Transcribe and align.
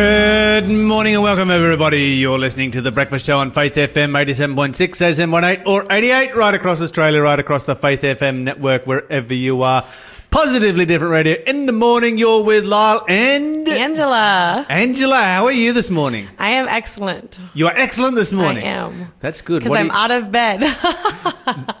Good 0.00 0.68
morning 0.68 1.14
and 1.14 1.22
welcome 1.22 1.50
everybody. 1.50 2.16
You're 2.16 2.38
listening 2.38 2.70
to 2.72 2.82
the 2.82 2.92
Breakfast 2.92 3.24
Show 3.24 3.38
on 3.38 3.50
Faith 3.50 3.76
FM 3.76 4.10
87.6, 4.10 4.74
SM18 4.76 5.66
or 5.66 5.86
88 5.90 6.36
right 6.36 6.52
across 6.52 6.82
Australia, 6.82 7.22
right 7.22 7.38
across 7.38 7.64
the 7.64 7.74
Faith 7.74 8.02
FM 8.02 8.42
network, 8.42 8.86
wherever 8.86 9.32
you 9.32 9.62
are. 9.62 9.86
Positively 10.28 10.84
different 10.84 11.12
radio. 11.12 11.42
In 11.46 11.64
the 11.64 11.72
morning, 11.72 12.18
you're 12.18 12.42
with 12.44 12.66
Lyle 12.66 13.06
and 13.08 13.66
Angela. 13.66 14.66
Angela. 14.68 15.16
How 15.16 15.46
are 15.46 15.52
you 15.52 15.72
this 15.72 15.88
morning? 15.88 16.28
I 16.38 16.50
am 16.50 16.68
excellent. 16.68 17.38
You 17.54 17.66
are 17.68 17.74
excellent 17.74 18.16
this 18.16 18.32
morning. 18.32 18.64
I 18.64 18.72
am. 18.72 19.12
That's 19.20 19.40
good. 19.40 19.60
Because 19.60 19.70
What 19.70 19.76
do 19.76 19.80
I'm 19.80 19.86
you- 19.86 19.92
out 19.92 20.10
of 20.10 20.30
bed. 20.30 20.60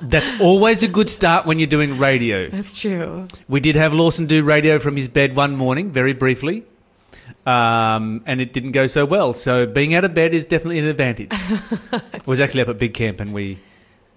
That's 0.00 0.40
always 0.40 0.82
a 0.82 0.88
good 0.88 1.10
start 1.10 1.44
when 1.44 1.58
you're 1.58 1.66
doing 1.66 1.98
radio. 1.98 2.48
That's 2.48 2.80
true. 2.80 3.28
We 3.46 3.60
did 3.60 3.76
have 3.76 3.92
Lawson 3.92 4.24
do 4.24 4.42
radio 4.42 4.78
from 4.78 4.96
his 4.96 5.06
bed 5.06 5.36
one 5.36 5.54
morning, 5.54 5.90
very 5.92 6.14
briefly, 6.14 6.64
um, 7.46 8.22
and 8.26 8.40
it 8.40 8.52
didn't 8.52 8.72
go 8.72 8.86
so 8.86 9.06
well. 9.06 9.32
So 9.32 9.66
being 9.66 9.94
out 9.94 10.04
of 10.04 10.12
bed 10.14 10.34
is 10.34 10.44
definitely 10.44 10.80
an 10.80 10.86
advantage. 10.86 11.30
I 11.32 12.02
was 12.26 12.40
actually 12.40 12.62
up 12.62 12.68
at 12.68 12.78
Big 12.78 12.92
Camp, 12.92 13.20
and 13.20 13.32
we 13.32 13.58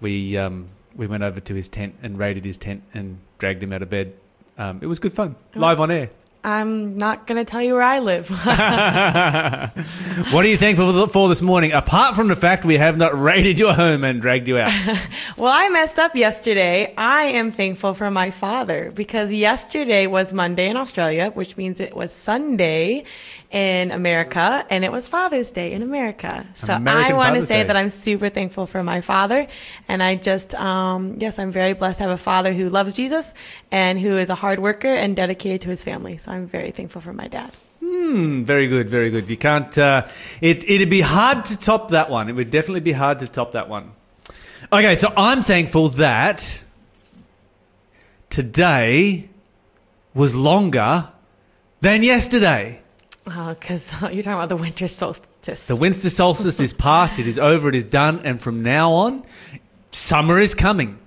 we 0.00 0.36
um, 0.36 0.68
we 0.96 1.06
went 1.06 1.22
over 1.22 1.40
to 1.40 1.54
his 1.54 1.68
tent 1.68 1.94
and 2.02 2.18
raided 2.18 2.44
his 2.44 2.58
tent 2.58 2.82
and 2.92 3.18
dragged 3.38 3.62
him 3.62 3.72
out 3.72 3.82
of 3.82 3.88
bed. 3.90 4.14
Um, 4.58 4.80
it 4.82 4.86
was 4.86 4.98
good 4.98 5.14
fun, 5.14 5.36
live 5.54 5.80
on 5.80 5.90
air. 5.90 6.10
I'm 6.42 6.96
not 6.96 7.26
going 7.26 7.36
to 7.36 7.44
tell 7.44 7.62
you 7.62 7.74
where 7.74 7.82
I 7.82 7.98
live. 7.98 8.30
What 10.32 10.44
are 10.44 10.48
you 10.48 10.56
thankful 10.56 11.08
for 11.08 11.28
this 11.28 11.42
morning? 11.42 11.72
Apart 11.72 12.14
from 12.14 12.28
the 12.28 12.36
fact 12.36 12.64
we 12.64 12.76
have 12.76 12.96
not 12.96 13.20
raided 13.20 13.58
your 13.58 13.72
home 13.72 14.04
and 14.04 14.20
dragged 14.20 14.46
you 14.46 14.58
out. 14.58 14.70
well, 15.36 15.52
I 15.52 15.68
messed 15.70 15.98
up 15.98 16.14
yesterday. 16.14 16.94
I 16.96 17.22
am 17.24 17.50
thankful 17.50 17.94
for 17.94 18.10
my 18.10 18.30
father 18.30 18.92
because 18.94 19.32
yesterday 19.32 20.06
was 20.06 20.32
Monday 20.32 20.68
in 20.68 20.76
Australia, 20.76 21.30
which 21.30 21.56
means 21.56 21.80
it 21.80 21.96
was 21.96 22.12
Sunday 22.12 23.04
in 23.50 23.90
America, 23.90 24.64
and 24.70 24.84
it 24.84 24.92
was 24.92 25.08
Father's 25.08 25.50
Day 25.50 25.72
in 25.72 25.82
America. 25.82 26.46
So 26.54 26.74
American 26.74 27.12
I 27.12 27.16
want 27.16 27.34
to 27.34 27.42
say 27.44 27.62
Day. 27.62 27.66
that 27.66 27.76
I'm 27.76 27.90
super 27.90 28.28
thankful 28.28 28.66
for 28.66 28.84
my 28.84 29.00
father. 29.00 29.48
And 29.88 30.02
I 30.02 30.14
just, 30.14 30.54
um, 30.54 31.16
yes, 31.18 31.38
I'm 31.40 31.50
very 31.50 31.72
blessed 31.72 31.98
to 31.98 32.04
have 32.04 32.12
a 32.12 32.16
father 32.16 32.52
who 32.52 32.68
loves 32.68 32.94
Jesus 32.94 33.34
and 33.72 33.98
who 33.98 34.16
is 34.16 34.30
a 34.30 34.36
hard 34.36 34.60
worker 34.60 34.88
and 34.88 35.16
dedicated 35.16 35.62
to 35.62 35.68
his 35.70 35.82
family. 35.82 36.18
So 36.18 36.29
I'm 36.30 36.46
very 36.46 36.70
thankful 36.70 37.00
for 37.00 37.12
my 37.12 37.28
dad. 37.28 37.52
Hmm, 37.80 38.44
very 38.44 38.68
good, 38.68 38.88
very 38.88 39.10
good. 39.10 39.28
You 39.28 39.36
can't. 39.36 39.76
Uh, 39.76 40.06
it 40.40 40.68
it'd 40.68 40.90
be 40.90 41.00
hard 41.00 41.44
to 41.46 41.56
top 41.56 41.90
that 41.90 42.08
one. 42.08 42.28
It 42.28 42.34
would 42.34 42.50
definitely 42.50 42.80
be 42.80 42.92
hard 42.92 43.18
to 43.18 43.26
top 43.26 43.52
that 43.52 43.68
one. 43.68 43.92
Okay, 44.72 44.94
so 44.94 45.12
I'm 45.16 45.42
thankful 45.42 45.88
that 45.90 46.62
today 48.28 49.28
was 50.14 50.34
longer 50.34 51.08
than 51.80 52.04
yesterday. 52.04 52.80
Oh, 53.26 53.56
because 53.58 53.90
you're 54.02 54.22
talking 54.22 54.34
about 54.34 54.48
the 54.48 54.56
winter 54.56 54.86
solstice. 54.86 55.66
The 55.66 55.74
winter 55.74 56.10
solstice 56.10 56.60
is 56.60 56.72
past. 56.72 57.18
It 57.18 57.26
is 57.26 57.38
over. 57.40 57.68
It 57.68 57.74
is 57.74 57.84
done. 57.84 58.20
And 58.24 58.40
from 58.40 58.62
now 58.62 58.92
on, 58.92 59.24
summer 59.90 60.38
is 60.38 60.54
coming. 60.54 60.99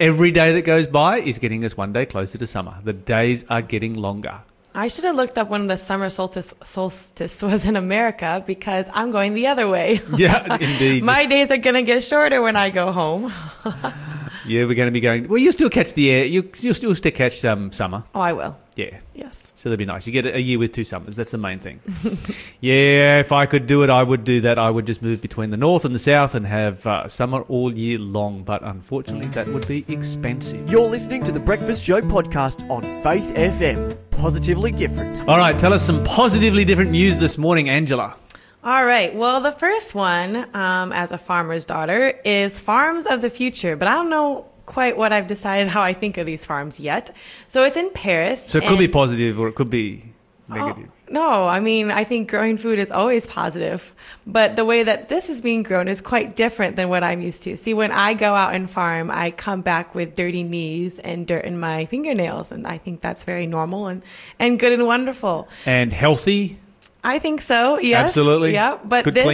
Every 0.00 0.30
day 0.30 0.52
that 0.52 0.62
goes 0.62 0.86
by 0.86 1.18
is 1.18 1.40
getting 1.40 1.64
us 1.64 1.76
one 1.76 1.92
day 1.92 2.06
closer 2.06 2.38
to 2.38 2.46
summer. 2.46 2.76
The 2.84 2.92
days 2.92 3.44
are 3.50 3.60
getting 3.60 3.94
longer. 3.94 4.42
I 4.72 4.86
should 4.86 5.02
have 5.02 5.16
looked 5.16 5.36
up 5.36 5.50
when 5.50 5.66
the 5.66 5.76
summer 5.76 6.08
solstice, 6.08 6.54
solstice 6.62 7.42
was 7.42 7.64
in 7.64 7.74
America 7.74 8.44
because 8.46 8.88
I'm 8.94 9.10
going 9.10 9.34
the 9.34 9.48
other 9.48 9.66
way. 9.66 10.00
Yeah, 10.16 10.54
indeed. 10.54 11.02
My 11.14 11.26
days 11.26 11.50
are 11.50 11.56
going 11.56 11.74
to 11.74 11.82
get 11.82 12.04
shorter 12.04 12.40
when 12.40 12.54
I 12.54 12.70
go 12.70 12.92
home. 12.92 13.32
yeah, 14.46 14.64
we're 14.64 14.74
going 14.74 14.88
to 14.88 14.92
be 14.92 15.00
going. 15.00 15.28
Well, 15.28 15.38
you 15.38 15.52
still 15.52 15.70
catch 15.70 15.94
the 15.94 16.10
air. 16.10 16.24
You 16.24 16.50
you 16.60 16.74
still 16.74 16.94
still 16.94 17.12
catch 17.12 17.44
um, 17.44 17.72
summer. 17.72 18.04
Oh, 18.14 18.20
I 18.20 18.32
will. 18.32 18.56
Yeah. 18.76 18.98
Yes. 19.14 19.52
So 19.56 19.68
that'd 19.68 19.78
be 19.78 19.86
nice. 19.86 20.06
You 20.06 20.12
get 20.12 20.24
a 20.24 20.40
year 20.40 20.58
with 20.58 20.72
two 20.72 20.84
summers. 20.84 21.16
That's 21.16 21.32
the 21.32 21.38
main 21.38 21.58
thing. 21.58 21.80
yeah, 22.60 23.18
if 23.18 23.32
I 23.32 23.46
could 23.46 23.66
do 23.66 23.82
it, 23.82 23.90
I 23.90 24.04
would 24.04 24.22
do 24.22 24.40
that. 24.42 24.56
I 24.56 24.70
would 24.70 24.86
just 24.86 25.02
move 25.02 25.20
between 25.20 25.50
the 25.50 25.56
north 25.56 25.84
and 25.84 25.92
the 25.92 25.98
south 25.98 26.36
and 26.36 26.46
have 26.46 26.86
uh, 26.86 27.08
summer 27.08 27.40
all 27.42 27.72
year 27.76 27.98
long. 27.98 28.44
But 28.44 28.62
unfortunately, 28.62 29.28
that 29.30 29.48
would 29.48 29.66
be 29.66 29.84
expensive. 29.88 30.70
You're 30.70 30.88
listening 30.88 31.24
to 31.24 31.32
the 31.32 31.40
Breakfast 31.40 31.84
Show 31.84 32.00
podcast 32.02 32.70
on 32.70 32.82
Faith 33.02 33.34
FM. 33.34 33.98
Positively 34.10 34.70
different. 34.70 35.26
All 35.26 35.38
right, 35.38 35.58
tell 35.58 35.72
us 35.72 35.84
some 35.84 36.04
positively 36.04 36.64
different 36.64 36.92
news 36.92 37.16
this 37.16 37.36
morning, 37.36 37.68
Angela. 37.68 38.16
All 38.64 38.84
right. 38.84 39.14
Well, 39.14 39.40
the 39.40 39.52
first 39.52 39.94
one, 39.94 40.54
um, 40.54 40.92
as 40.92 41.12
a 41.12 41.18
farmer's 41.18 41.64
daughter, 41.64 42.08
is 42.24 42.58
Farms 42.58 43.06
of 43.06 43.22
the 43.22 43.30
Future, 43.30 43.76
but 43.76 43.86
I 43.88 43.94
don't 43.94 44.10
know 44.10 44.48
quite 44.66 44.98
what 44.98 45.12
I've 45.12 45.26
decided 45.28 45.68
how 45.76 45.82
I 45.82 45.92
think 45.94 46.18
of 46.18 46.26
these 46.26 46.44
farms 46.44 46.80
yet. 46.80 47.14
So 47.46 47.62
it's 47.62 47.76
in 47.76 47.90
Paris. 47.90 48.44
So 48.46 48.58
it 48.58 48.66
could 48.66 48.78
be 48.78 48.88
positive 48.88 49.38
or 49.38 49.48
it 49.48 49.54
could 49.54 49.70
be 49.70 50.04
Oh, 50.50 50.54
negative. 50.54 50.90
no, 51.10 51.46
I 51.46 51.60
mean, 51.60 51.90
I 51.90 52.04
think 52.04 52.30
growing 52.30 52.56
food 52.56 52.78
is 52.78 52.90
always 52.90 53.26
positive, 53.26 53.92
but 54.26 54.56
the 54.56 54.64
way 54.64 54.82
that 54.82 55.10
this 55.10 55.28
is 55.28 55.42
being 55.42 55.62
grown 55.62 55.88
is 55.88 56.00
quite 56.00 56.36
different 56.36 56.74
than 56.76 56.88
what 56.88 57.04
I'm 57.04 57.20
used 57.20 57.42
to. 57.42 57.54
See, 57.58 57.74
when 57.74 57.92
I 57.92 58.14
go 58.14 58.34
out 58.34 58.54
and 58.54 58.68
farm, 58.68 59.10
I 59.10 59.30
come 59.30 59.60
back 59.60 59.94
with 59.94 60.16
dirty 60.16 60.42
knees 60.42 61.00
and 61.00 61.26
dirt 61.26 61.44
in 61.44 61.60
my 61.60 61.84
fingernails, 61.84 62.50
and 62.50 62.66
I 62.66 62.78
think 62.78 63.02
that's 63.02 63.24
very 63.24 63.46
normal 63.46 63.88
and, 63.88 64.02
and 64.38 64.58
good 64.58 64.72
and 64.72 64.86
wonderful. 64.86 65.50
And 65.66 65.92
healthy. 65.92 66.56
I 67.04 67.18
think 67.18 67.40
so. 67.40 67.78
Yes, 67.78 68.06
Absolutely. 68.06 68.52
Yeah, 68.52 68.78
but 68.84 69.04
Good 69.04 69.14
this. 69.14 69.24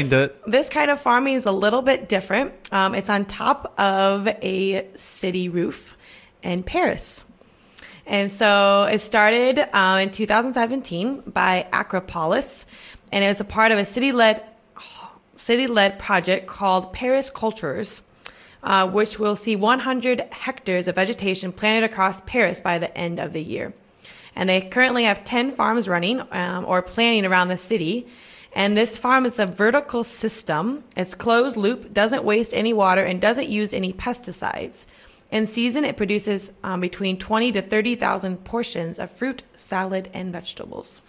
This 0.47 0.69
kind 0.69 0.91
of 0.91 1.01
farming 1.01 1.35
is 1.35 1.47
a 1.47 1.53
little 1.53 1.83
bit 1.83 2.09
different. 2.09 2.53
Um, 2.73 2.95
it's 2.95 3.09
on 3.09 3.25
top 3.25 3.75
of 3.79 4.29
a 4.29 4.89
city 4.95 5.49
roof 5.49 5.97
in 6.43 6.63
Paris. 6.63 7.25
And 8.07 8.31
so 8.31 8.83
it 8.85 9.01
started 9.01 9.59
uh, 9.59 9.99
in 10.03 10.11
2017 10.11 11.23
by 11.27 11.67
Agripolis, 11.73 12.67
and 13.11 13.25
it 13.25 13.29
was 13.29 13.41
a 13.41 13.45
part 13.45 13.73
of 13.73 13.79
a 13.79 13.85
city-led 13.85 14.45
city-led 15.37 15.99
project 15.99 16.47
called 16.47 16.93
Parisculteurs, 16.93 18.03
uh, 18.63 18.89
which 18.89 19.19
will 19.19 19.37
see 19.37 19.57
100 19.57 20.21
hectares 20.31 20.87
of 20.87 20.95
vegetation 20.95 21.53
planted 21.53 21.85
across 21.91 22.21
Paris 22.23 22.61
by 22.61 22.79
the 22.79 22.97
end 22.97 23.19
of 23.19 23.33
the 23.33 23.43
year. 23.43 23.75
And 24.37 24.49
they 24.49 24.61
currently 24.61 25.05
have 25.05 25.25
10 25.25 25.53
farms 25.53 25.89
running 25.89 26.23
um, 26.33 26.65
or 26.67 26.83
planning 26.83 27.25
around 27.25 27.49
the 27.49 27.57
city. 27.57 28.07
And 28.53 28.77
this 28.77 28.97
farm 28.97 29.27
is 29.27 29.39
a 29.39 29.47
vertical 29.47 30.05
system. 30.05 30.85
It's 30.97 31.15
closed 31.15 31.57
loop, 31.57 31.93
doesn't 31.93 32.25
waste 32.25 32.55
any 32.55 32.73
water, 32.73 33.03
and 33.03 33.21
doesn't 33.21 33.49
use 33.49 33.73
any 33.73 33.93
pesticides. 33.93 34.87
In 35.31 35.49
season, 35.49 35.85
it 35.85 35.97
produces 35.97 36.53
um, 36.63 36.81
between 36.81 37.19
20 37.19 37.53
to 37.53 37.63
30,000 37.63 38.45
portions 38.45 38.99
of 39.01 39.11
fruit, 39.11 39.43
salad, 39.57 40.09
and 40.15 40.33
vegetables. 40.33 41.03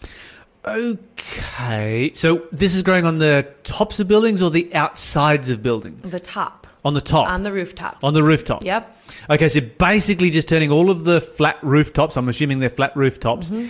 Okay. 0.66 2.12
So 2.16 2.48
this 2.52 2.74
is 2.74 2.82
growing 2.82 3.06
on 3.06 3.20
the 3.20 3.48
tops 3.64 4.00
of 4.00 4.08
buildings 4.08 4.42
or 4.42 4.50
the 4.50 4.74
outsides 4.74 5.50
of 5.50 5.62
buildings? 5.62 6.10
The 6.12 6.20
top, 6.20 6.65
on 6.86 6.94
the 6.94 7.02
top. 7.02 7.28
on 7.30 7.44
the 7.44 7.52
rooftop. 7.52 7.98
on 8.04 8.14
the 8.14 8.24
rooftop. 8.24 8.64
Yep. 8.64 8.98
Okay, 9.32 9.50
so 9.50 9.60
basically 9.60 10.30
just 10.30 10.48
turning 10.48 10.72
all 10.72 10.90
of 10.90 11.04
the 11.04 11.20
flat 11.20 11.58
rooftops, 11.62 12.16
I'm 12.16 12.30
assuming 12.30 12.60
they're 12.60 12.70
flat 12.70 12.96
rooftops, 12.96 13.50
Mm-hmm. 13.50 13.68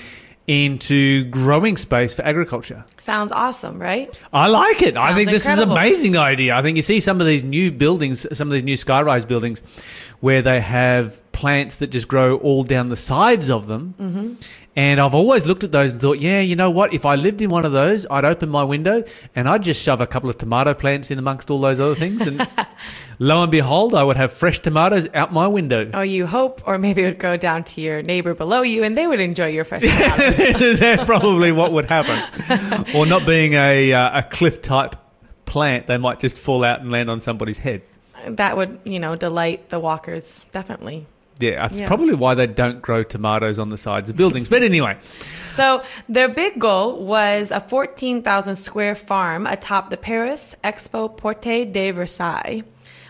into 0.47 1.23
growing 1.31 1.75
space 1.75 2.13
for 2.13 2.21
agriculture. 2.23 2.85
Sounds 2.99 3.31
awesome, 3.31 3.79
right? 3.81 4.15
I 4.31 4.47
like 4.47 4.81
it. 4.83 4.95
I 4.95 5.13
think 5.15 5.31
this 5.31 5.43
incredible. 5.45 5.73
is 5.75 5.77
an 5.81 5.85
amazing 5.87 6.17
idea. 6.17 6.55
I 6.55 6.61
think 6.61 6.75
you 6.77 6.83
see 6.83 6.99
some 6.99 7.19
of 7.19 7.25
these 7.25 7.43
new 7.43 7.71
buildings, 7.71 8.27
some 8.37 8.47
of 8.47 8.53
these 8.53 8.63
new 8.63 8.75
skyrise 8.75 9.27
buildings, 9.27 9.63
where 10.19 10.43
they 10.43 10.61
have 10.61 11.19
plants 11.31 11.77
that 11.77 11.87
just 11.87 12.07
grow 12.07 12.37
all 12.37 12.63
down 12.63 12.89
the 12.89 12.95
sides 12.95 13.49
of 13.49 13.65
them. 13.67 13.95
Mm-hmm. 13.99 14.33
And 14.75 14.99
I've 14.99 15.15
always 15.15 15.45
looked 15.45 15.63
at 15.63 15.71
those 15.71 15.93
and 15.93 16.01
thought, 16.01 16.19
yeah, 16.19 16.41
you 16.41 16.57
know 16.57 16.69
what? 16.69 16.93
If 16.93 17.05
I 17.05 17.15
lived 17.15 17.41
in 17.41 17.49
one 17.49 17.63
of 17.63 17.71
those, 17.71 18.05
I'd 18.11 18.25
open 18.25 18.49
my 18.49 18.63
window 18.63 19.03
and 19.33 19.47
I'd 19.47 19.63
just 19.63 19.81
shove 19.81 20.01
a 20.01 20.07
couple 20.07 20.29
of 20.29 20.37
tomato 20.37 20.73
plants 20.73 21.11
in 21.11 21.17
amongst 21.17 21.49
all 21.49 21.61
those 21.61 21.79
other 21.79 21.95
things. 21.95 22.27
And 22.27 22.45
lo 23.19 23.41
and 23.41 23.49
behold, 23.49 23.95
I 23.95 24.03
would 24.03 24.17
have 24.17 24.33
fresh 24.33 24.59
tomatoes 24.59 25.07
out 25.13 25.31
my 25.31 25.47
window. 25.47 25.87
Or 25.93 26.03
you 26.03 26.27
hope, 26.27 26.61
or 26.67 26.77
maybe 26.77 27.03
it 27.03 27.05
would 27.05 27.19
go 27.19 27.37
down 27.37 27.63
to 27.65 27.81
your 27.81 28.01
neighbor 28.01 28.33
below 28.33 28.63
you 28.63 28.83
and 28.83 28.97
they 28.97 29.07
would 29.07 29.21
enjoy 29.21 29.47
your 29.47 29.63
fresh 29.63 29.83
tomatoes. 29.83 30.39
Is 30.61 30.79
that 30.79 31.05
probably 31.05 31.53
what 31.53 31.71
would 31.71 31.89
happen? 31.89 32.85
or 32.95 33.05
not 33.05 33.25
being 33.25 33.53
a, 33.53 33.93
uh, 33.93 34.19
a 34.19 34.23
cliff 34.23 34.61
type 34.61 34.97
plant, 35.45 35.87
they 35.87 35.97
might 35.97 36.19
just 36.19 36.37
fall 36.37 36.65
out 36.65 36.81
and 36.81 36.91
land 36.91 37.09
on 37.09 37.21
somebody's 37.21 37.59
head. 37.59 37.81
that 38.27 38.57
would, 38.57 38.79
you 38.83 38.99
know, 38.99 39.15
delight 39.15 39.69
the 39.69 39.79
walkers, 39.79 40.43
definitely. 40.51 41.07
Yeah, 41.39 41.67
that's 41.67 41.81
Yeah. 41.81 41.87
probably 41.87 42.13
why 42.13 42.33
they 42.33 42.47
don't 42.47 42.81
grow 42.81 43.03
tomatoes 43.03 43.59
on 43.59 43.69
the 43.69 43.77
sides 43.77 44.09
of 44.09 44.15
buildings. 44.15 44.47
But 44.47 44.63
anyway, 44.63 44.97
So 45.53 45.83
their 46.09 46.27
big 46.27 46.59
goal 46.59 47.03
was 47.05 47.49
a 47.51 47.59
14,000 47.61 48.55
square 48.57 48.93
farm 48.95 49.47
atop 49.47 49.89
the 49.89 49.97
Paris 49.97 50.55
Expo 50.63 51.15
Porte 51.15 51.71
de 51.71 51.91
Versailles 51.91 52.63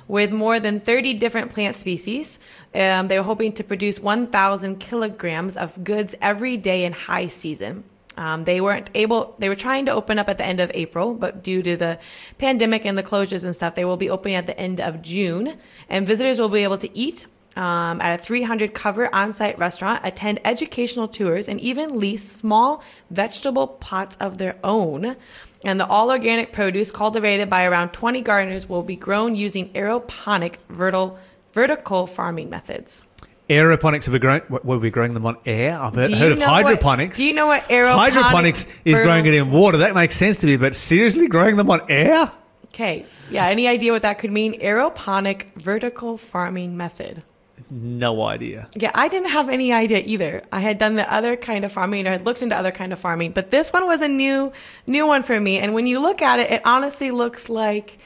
with 0.07 0.31
more 0.31 0.59
than 0.59 0.79
30 0.79 1.13
different 1.15 1.51
plant 1.53 1.75
species. 1.75 2.37
Um, 2.75 3.07
they 3.07 3.17
were 3.17 3.23
hoping 3.23 3.51
to 3.53 3.63
produce 3.63 3.99
1,000 3.99 4.79
kilograms 4.79 5.57
of 5.57 5.83
goods 5.83 6.13
every 6.21 6.57
day 6.57 6.85
in 6.85 6.93
high 6.93 7.27
season. 7.27 7.83
Um, 8.17 8.43
they 8.45 8.61
weren't 8.61 8.89
able, 8.93 9.35
they 9.39 9.49
were 9.49 9.55
trying 9.55 9.85
to 9.87 9.91
open 9.91 10.19
up 10.19 10.29
at 10.29 10.37
the 10.37 10.45
end 10.45 10.59
of 10.59 10.71
April, 10.73 11.15
but 11.15 11.43
due 11.43 11.61
to 11.63 11.75
the 11.75 11.97
pandemic 12.37 12.85
and 12.85 12.97
the 12.97 13.03
closures 13.03 13.43
and 13.43 13.53
stuff, 13.55 13.75
they 13.75 13.83
will 13.85 13.97
be 13.97 14.09
opening 14.09 14.37
at 14.37 14.45
the 14.45 14.57
end 14.59 14.79
of 14.79 15.01
June. 15.01 15.55
And 15.89 16.05
visitors 16.07 16.39
will 16.39 16.47
be 16.49 16.63
able 16.63 16.77
to 16.77 16.97
eat 16.97 17.25
um, 17.55 18.01
at 18.01 18.19
a 18.19 18.23
300 18.23 18.73
cover 18.73 19.13
on 19.13 19.31
site 19.33 19.57
restaurant, 19.57 20.01
attend 20.03 20.39
educational 20.45 21.07
tours, 21.07 21.47
and 21.47 21.59
even 21.61 21.99
lease 21.99 22.29
small 22.29 22.83
vegetable 23.09 23.67
pots 23.67 24.17
of 24.19 24.37
their 24.37 24.55
own. 24.63 25.15
And 25.63 25.79
the 25.79 25.87
all 25.87 26.11
organic 26.11 26.51
produce 26.51 26.91
cultivated 26.91 27.49
by 27.49 27.63
around 27.65 27.89
20 27.91 28.21
gardeners 28.21 28.67
will 28.69 28.83
be 28.83 28.95
grown 28.95 29.35
using 29.35 29.69
aeroponic 29.73 30.55
vertical, 30.69 31.17
vertical 31.53 32.07
farming 32.07 32.49
methods. 32.49 33.05
Aeroponics, 33.49 34.07
are 34.07 34.11
we 34.11 34.19
growing, 34.19 34.41
what, 34.47 34.65
were 34.65 34.79
we 34.79 34.89
growing 34.89 35.13
them 35.13 35.25
on 35.25 35.37
air? 35.45 35.79
I've 35.79 35.93
heard, 35.93 36.11
heard 36.11 36.31
of 36.33 36.39
know 36.39 36.51
what- 36.51 36.63
hydroponics. 36.65 37.17
do 37.17 37.25
you 37.27 37.33
know 37.33 37.47
what 37.47 37.63
aeroponics? 37.69 37.95
Hydroponics 38.11 38.59
is 38.85 38.93
vertical- 38.93 39.03
growing 39.03 39.25
it 39.27 39.33
in 39.35 39.51
water. 39.51 39.77
That 39.79 39.93
makes 39.95 40.17
sense 40.17 40.37
to 40.37 40.47
me, 40.47 40.57
but 40.57 40.75
seriously, 40.75 41.27
growing 41.27 41.55
them 41.55 41.69
on 41.69 41.81
air? 41.89 42.31
Okay. 42.65 43.05
Yeah. 43.29 43.45
Any 43.47 43.67
idea 43.67 43.91
what 43.91 44.01
that 44.01 44.19
could 44.19 44.31
mean? 44.31 44.59
Aeroponic 44.59 45.53
vertical 45.55 46.17
farming 46.17 46.75
method. 46.75 47.23
No 47.69 48.21
idea. 48.21 48.67
Yeah, 48.75 48.91
I 48.93 49.07
didn't 49.07 49.29
have 49.29 49.49
any 49.49 49.73
idea 49.73 50.01
either. 50.05 50.41
I 50.51 50.59
had 50.59 50.77
done 50.77 50.95
the 50.95 51.11
other 51.11 51.35
kind 51.35 51.65
of 51.65 51.71
farming, 51.71 52.05
or 52.07 52.11
had 52.11 52.25
looked 52.25 52.43
into 52.43 52.55
other 52.55 52.71
kind 52.71 52.93
of 52.93 52.99
farming, 52.99 53.31
but 53.31 53.49
this 53.49 53.73
one 53.73 53.87
was 53.87 54.01
a 54.01 54.07
new, 54.07 54.53
new 54.85 55.07
one 55.07 55.23
for 55.23 55.39
me. 55.39 55.57
And 55.57 55.73
when 55.73 55.87
you 55.87 55.99
look 55.99 56.21
at 56.21 56.39
it, 56.39 56.51
it 56.51 56.61
honestly 56.63 57.09
looks 57.09 57.49
like, 57.49 57.97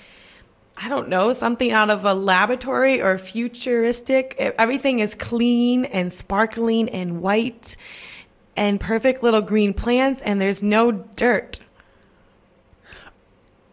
I 0.77 0.87
don't 0.87 1.09
know, 1.09 1.33
something 1.33 1.73
out 1.73 1.89
of 1.89 2.05
a 2.05 2.13
laboratory 2.13 3.01
or 3.01 3.17
futuristic. 3.17 4.35
Everything 4.39 4.99
is 4.99 5.13
clean 5.13 5.83
and 5.83 6.13
sparkling 6.13 6.87
and 6.87 7.21
white, 7.21 7.75
and 8.55 8.79
perfect 8.79 9.23
little 9.23 9.41
green 9.41 9.73
plants, 9.73 10.21
and 10.21 10.39
there's 10.39 10.63
no 10.63 10.91
dirt. 10.91 11.59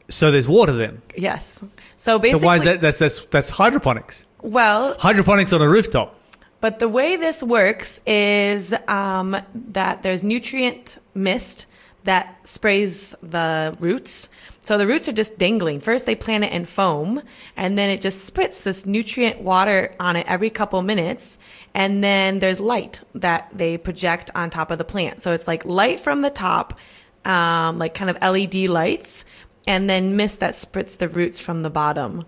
So 0.08 0.30
there's 0.30 0.48
water 0.48 0.72
then. 0.72 1.02
Yes. 1.16 1.62
So 1.96 2.18
basically, 2.18 2.40
so 2.40 2.46
why 2.46 2.56
is 2.56 2.62
that? 2.62 2.80
That's 2.80 2.98
that's 2.98 3.24
that's 3.26 3.50
hydroponics. 3.50 4.26
Well, 4.46 4.96
Hydroponics 4.98 5.52
on 5.52 5.60
a 5.60 5.68
rooftop. 5.68 6.14
But 6.60 6.78
the 6.78 6.88
way 6.88 7.16
this 7.16 7.42
works 7.42 8.00
is 8.06 8.72
um, 8.88 9.36
that 9.54 10.02
there's 10.02 10.22
nutrient 10.22 10.98
mist 11.14 11.66
that 12.04 12.38
sprays 12.46 13.14
the 13.22 13.76
roots. 13.80 14.28
So 14.60 14.78
the 14.78 14.86
roots 14.86 15.08
are 15.08 15.12
just 15.12 15.36
dangling. 15.36 15.80
First, 15.80 16.06
they 16.06 16.14
plant 16.14 16.44
it 16.44 16.52
in 16.52 16.64
foam, 16.64 17.22
and 17.56 17.76
then 17.76 17.90
it 17.90 18.00
just 18.00 18.32
spritz 18.32 18.62
this 18.62 18.86
nutrient 18.86 19.40
water 19.40 19.94
on 19.98 20.14
it 20.14 20.26
every 20.28 20.50
couple 20.50 20.80
minutes. 20.82 21.38
And 21.74 22.02
then 22.02 22.38
there's 22.38 22.60
light 22.60 23.00
that 23.16 23.50
they 23.52 23.76
project 23.76 24.30
on 24.36 24.50
top 24.50 24.70
of 24.70 24.78
the 24.78 24.84
plant. 24.84 25.22
So 25.22 25.32
it's 25.32 25.46
like 25.48 25.64
light 25.64 25.98
from 25.98 26.22
the 26.22 26.30
top, 26.30 26.78
um, 27.24 27.78
like 27.78 27.94
kind 27.94 28.10
of 28.10 28.16
LED 28.22 28.68
lights, 28.70 29.24
and 29.66 29.90
then 29.90 30.16
mist 30.16 30.38
that 30.38 30.54
spritz 30.54 30.96
the 30.96 31.08
roots 31.08 31.40
from 31.40 31.62
the 31.62 31.70
bottom. 31.70 32.24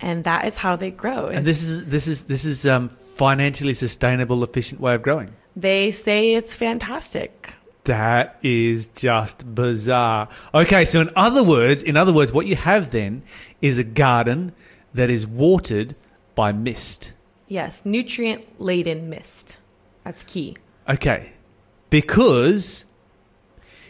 And 0.00 0.24
that 0.24 0.44
is 0.44 0.56
how 0.56 0.76
they 0.76 0.90
grow. 0.90 1.26
And 1.26 1.44
this 1.44 1.62
is 1.62 1.86
this 1.86 2.06
is 2.06 2.24
this 2.24 2.44
is 2.44 2.66
um, 2.66 2.88
financially 2.88 3.74
sustainable, 3.74 4.42
efficient 4.44 4.80
way 4.80 4.94
of 4.94 5.02
growing. 5.02 5.32
They 5.56 5.90
say 5.90 6.34
it's 6.34 6.54
fantastic. 6.54 7.54
That 7.84 8.38
is 8.42 8.88
just 8.88 9.54
bizarre. 9.54 10.28
Okay, 10.54 10.84
so 10.84 11.00
in 11.00 11.10
other 11.16 11.42
words, 11.42 11.82
in 11.82 11.96
other 11.96 12.12
words, 12.12 12.32
what 12.32 12.46
you 12.46 12.56
have 12.56 12.90
then 12.90 13.22
is 13.62 13.78
a 13.78 13.84
garden 13.84 14.52
that 14.94 15.10
is 15.10 15.26
watered 15.26 15.96
by 16.34 16.52
mist. 16.52 17.12
Yes, 17.48 17.82
nutrient 17.84 18.60
laden 18.60 19.08
mist. 19.08 19.56
That's 20.04 20.22
key. 20.24 20.56
Okay, 20.88 21.32
because 21.88 22.84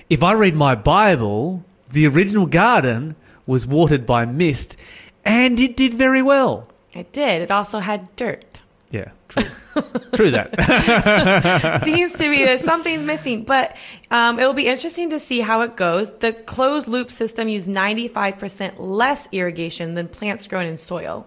if 0.08 0.23
I 0.23 0.32
read 0.32 0.55
my 0.55 0.75
Bible, 0.75 1.64
the 1.91 2.06
original 2.06 2.47
garden 2.47 3.17
was 3.47 3.67
watered 3.67 4.06
by 4.06 4.25
mist, 4.25 4.76
and 5.25 5.58
it 5.61 5.76
did 5.76 5.94
very 5.94 6.22
well. 6.22 6.67
It 6.94 7.12
did. 7.12 7.43
It 7.43 7.50
also 7.50 7.78
had 7.78 8.14
dirt. 8.17 8.61
Yeah, 8.90 9.11
true. 9.28 9.44
true 10.14 10.31
that. 10.32 11.81
Seems 11.84 12.12
to 12.14 12.28
be 12.28 12.44
that 12.44 12.61
something's 12.61 13.05
missing, 13.06 13.44
but 13.44 13.76
um, 14.11 14.40
it 14.40 14.44
will 14.44 14.52
be 14.52 14.67
interesting 14.67 15.11
to 15.11 15.20
see 15.20 15.40
how 15.40 15.61
it 15.61 15.76
goes. 15.76 16.11
The 16.19 16.32
closed 16.32 16.88
loop 16.88 17.11
system 17.11 17.46
used 17.49 17.69
95% 17.69 18.75
less 18.78 19.28
irrigation 19.31 19.94
than 19.94 20.08
plants 20.08 20.49
grown 20.49 20.67
in 20.67 20.76
soil, 20.78 21.26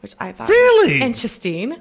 which 0.00 0.14
I 0.18 0.32
thought 0.32 0.48
Really? 0.48 0.94
was 0.94 1.02
interesting. 1.02 1.76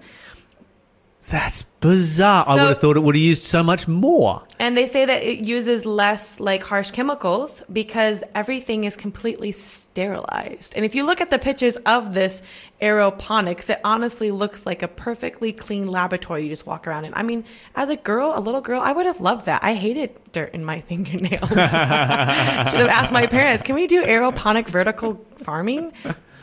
That's 1.30 1.64
bizarre. 1.64 2.44
I 2.48 2.56
would 2.56 2.70
have 2.70 2.82
thought 2.82 2.98
it 2.98 3.02
would 3.02 3.16
have 3.16 3.22
used 3.22 3.44
so 3.44 3.64
much 3.64 3.88
more. 3.88 4.44
And 4.60 4.76
they 4.76 4.86
say 4.86 5.06
that 5.06 5.24
it 5.24 5.40
uses 5.40 5.86
less 5.86 6.40
like 6.40 6.64
harsh 6.64 6.92
chemicals 6.92 7.64
because 7.72 8.24
everything 8.36 8.84
is 8.84 8.98
completely 8.98 9.52
sterilized. 9.52 10.74
And 10.76 10.84
if 10.84 10.94
you 10.94 11.06
look 11.06 11.22
at 11.22 11.30
the 11.30 11.40
pictures 11.40 11.78
of 11.78 12.14
this 12.14 12.42
aeroponics, 12.82 13.70
it 13.70 13.80
honestly 13.84 14.30
looks 14.32 14.66
like 14.66 14.84
a 14.84 14.88
perfectly 14.88 15.54
clean 15.54 15.88
laboratory 15.88 16.44
you 16.44 16.50
just 16.50 16.66
walk 16.66 16.86
around 16.86 17.06
in. 17.06 17.14
I 17.14 17.24
mean, 17.24 17.46
as 17.76 17.90
a 17.90 17.96
girl, 17.96 18.34
a 18.36 18.42
little 18.42 18.62
girl, 18.62 18.82
I 18.82 18.92
would 18.92 19.06
have 19.06 19.22
loved 19.22 19.46
that. 19.46 19.64
I 19.64 19.74
hated 19.74 20.12
dirt 20.34 20.54
in 20.54 20.66
my 20.66 20.82
fingernails. 20.90 21.50
Should 21.50 21.58
have 21.58 22.90
asked 22.90 23.14
my 23.14 23.28
parents, 23.28 23.64
can 23.64 23.76
we 23.76 23.88
do 23.88 24.04
aeroponic 24.04 24.68
vertical 24.68 25.24
farming? 25.38 25.94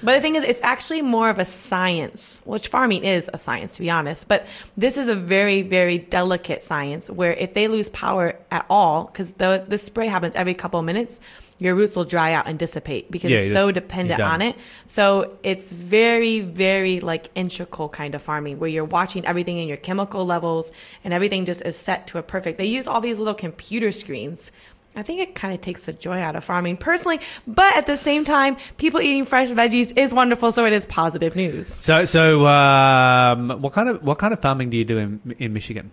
But 0.03 0.15
the 0.15 0.21
thing 0.21 0.37
is, 0.37 0.45
it's 0.45 0.61
actually 0.62 1.03
more 1.03 1.29
of 1.29 1.39
a 1.39 1.45
science, 1.45 2.41
which 2.45 2.69
farming 2.69 3.05
is 3.05 3.29
a 3.35 3.39
science, 3.39 3.73
to 3.73 3.81
be 3.81 3.91
honest. 3.91 4.29
But 4.29 4.47
this 4.77 4.97
is 4.97 5.09
a 5.09 5.15
very, 5.15 5.62
very 5.62 5.99
delicate 5.99 6.62
science 6.62 7.11
where 7.11 7.33
if 7.33 7.55
they 7.55 7.67
lose 7.69 7.89
power 7.91 8.39
at 8.50 8.65
all, 8.71 9.06
because 9.06 9.31
the, 9.33 9.65
the 9.67 9.77
spray 9.79 10.06
happens 10.06 10.37
every 10.37 10.55
couple 10.55 10.79
of 10.79 10.87
minutes, 10.87 11.19
your 11.61 11.75
roots 11.75 11.97
will 11.97 12.05
dry 12.05 12.33
out 12.33 12.47
and 12.47 12.56
dissipate 12.56 13.11
because 13.11 13.33
Yeah, 13.33 13.39
it's 13.39 13.53
so 13.53 13.73
just- 13.73 13.75
dependent 13.87 14.21
on 14.21 14.41
it. 14.43 14.55
So 14.87 15.37
it's 15.43 15.71
very, 15.71 16.41
very 16.41 17.00
like 17.00 17.31
integral 17.35 17.89
kind 17.89 18.15
of 18.15 18.23
farming 18.23 18.61
where 18.61 18.71
you're 18.71 18.85
watching 18.85 19.27
everything 19.27 19.59
in 19.59 19.67
your 19.67 19.77
chemical 19.79 20.25
levels 20.25 20.71
and 21.03 21.12
everything 21.12 21.45
just 21.47 21.62
is 21.62 21.77
set 21.77 22.06
to 22.09 22.19
a 22.19 22.23
perfect. 22.23 22.59
They 22.59 22.67
use 22.67 22.87
all 22.87 23.00
these 23.00 23.19
little 23.19 23.35
computer 23.35 23.91
screens. 23.91 24.53
I 24.99 25.03
think 25.05 25.21
it 25.21 25.37
kind 25.37 25.55
of 25.55 25.61
takes 25.61 25.85
the 25.85 25.93
joy 25.93 26.19
out 26.19 26.35
of 26.35 26.43
farming 26.43 26.77
personally, 26.77 27.21
but 27.47 27.77
at 27.77 27.87
the 27.87 27.97
same 27.97 28.25
time, 28.25 28.56
people 28.79 29.00
eating 29.00 29.25
fresh 29.25 29.49
veggies 29.49 29.97
is 29.97 30.12
wonderful, 30.12 30.50
so 30.50 30.65
it 30.65 30.73
is 30.73 30.87
positive 30.87 31.37
news. 31.37 31.69
So, 31.69 32.05
so 32.05 32.47
um, 32.49 33.50
what 33.62 33.73
kind 33.73 33.89
of 33.89 34.03
what 34.03 34.19
kind 34.19 34.33
of 34.33 34.41
farming 34.41 34.71
do 34.71 34.77
you 34.77 34.85
do 34.85 34.99
in 34.99 35.37
in 35.39 35.53
Michigan? 35.53 35.93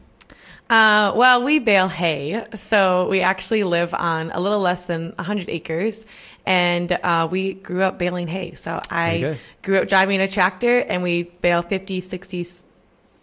Uh, 0.72 1.13
well, 1.16 1.44
we 1.44 1.60
bale 1.60 1.88
hay, 1.88 2.44
so 2.56 3.07
we 3.07 3.22
actually 3.22 3.63
live 3.63 3.94
on 3.94 4.31
a 4.31 4.40
little 4.40 4.60
less 4.60 4.86
than 4.86 5.13
100 5.18 5.48
acres, 5.48 6.07
and 6.48 6.92
uh, 6.92 7.28
we 7.30 7.54
grew 7.54 7.84
up 7.84 8.00
baling 8.00 8.28
hay. 8.28 8.56
So 8.56 8.81
I 8.90 9.38
grew 9.62 9.78
up 9.78 9.88
driving 9.88 10.19
a 10.22 10.28
tractor, 10.28 10.80
and 10.80 11.04
we 11.04 11.24
bale 11.42 11.62
50, 11.62 12.02
60 12.02 12.42
s- 12.42 12.63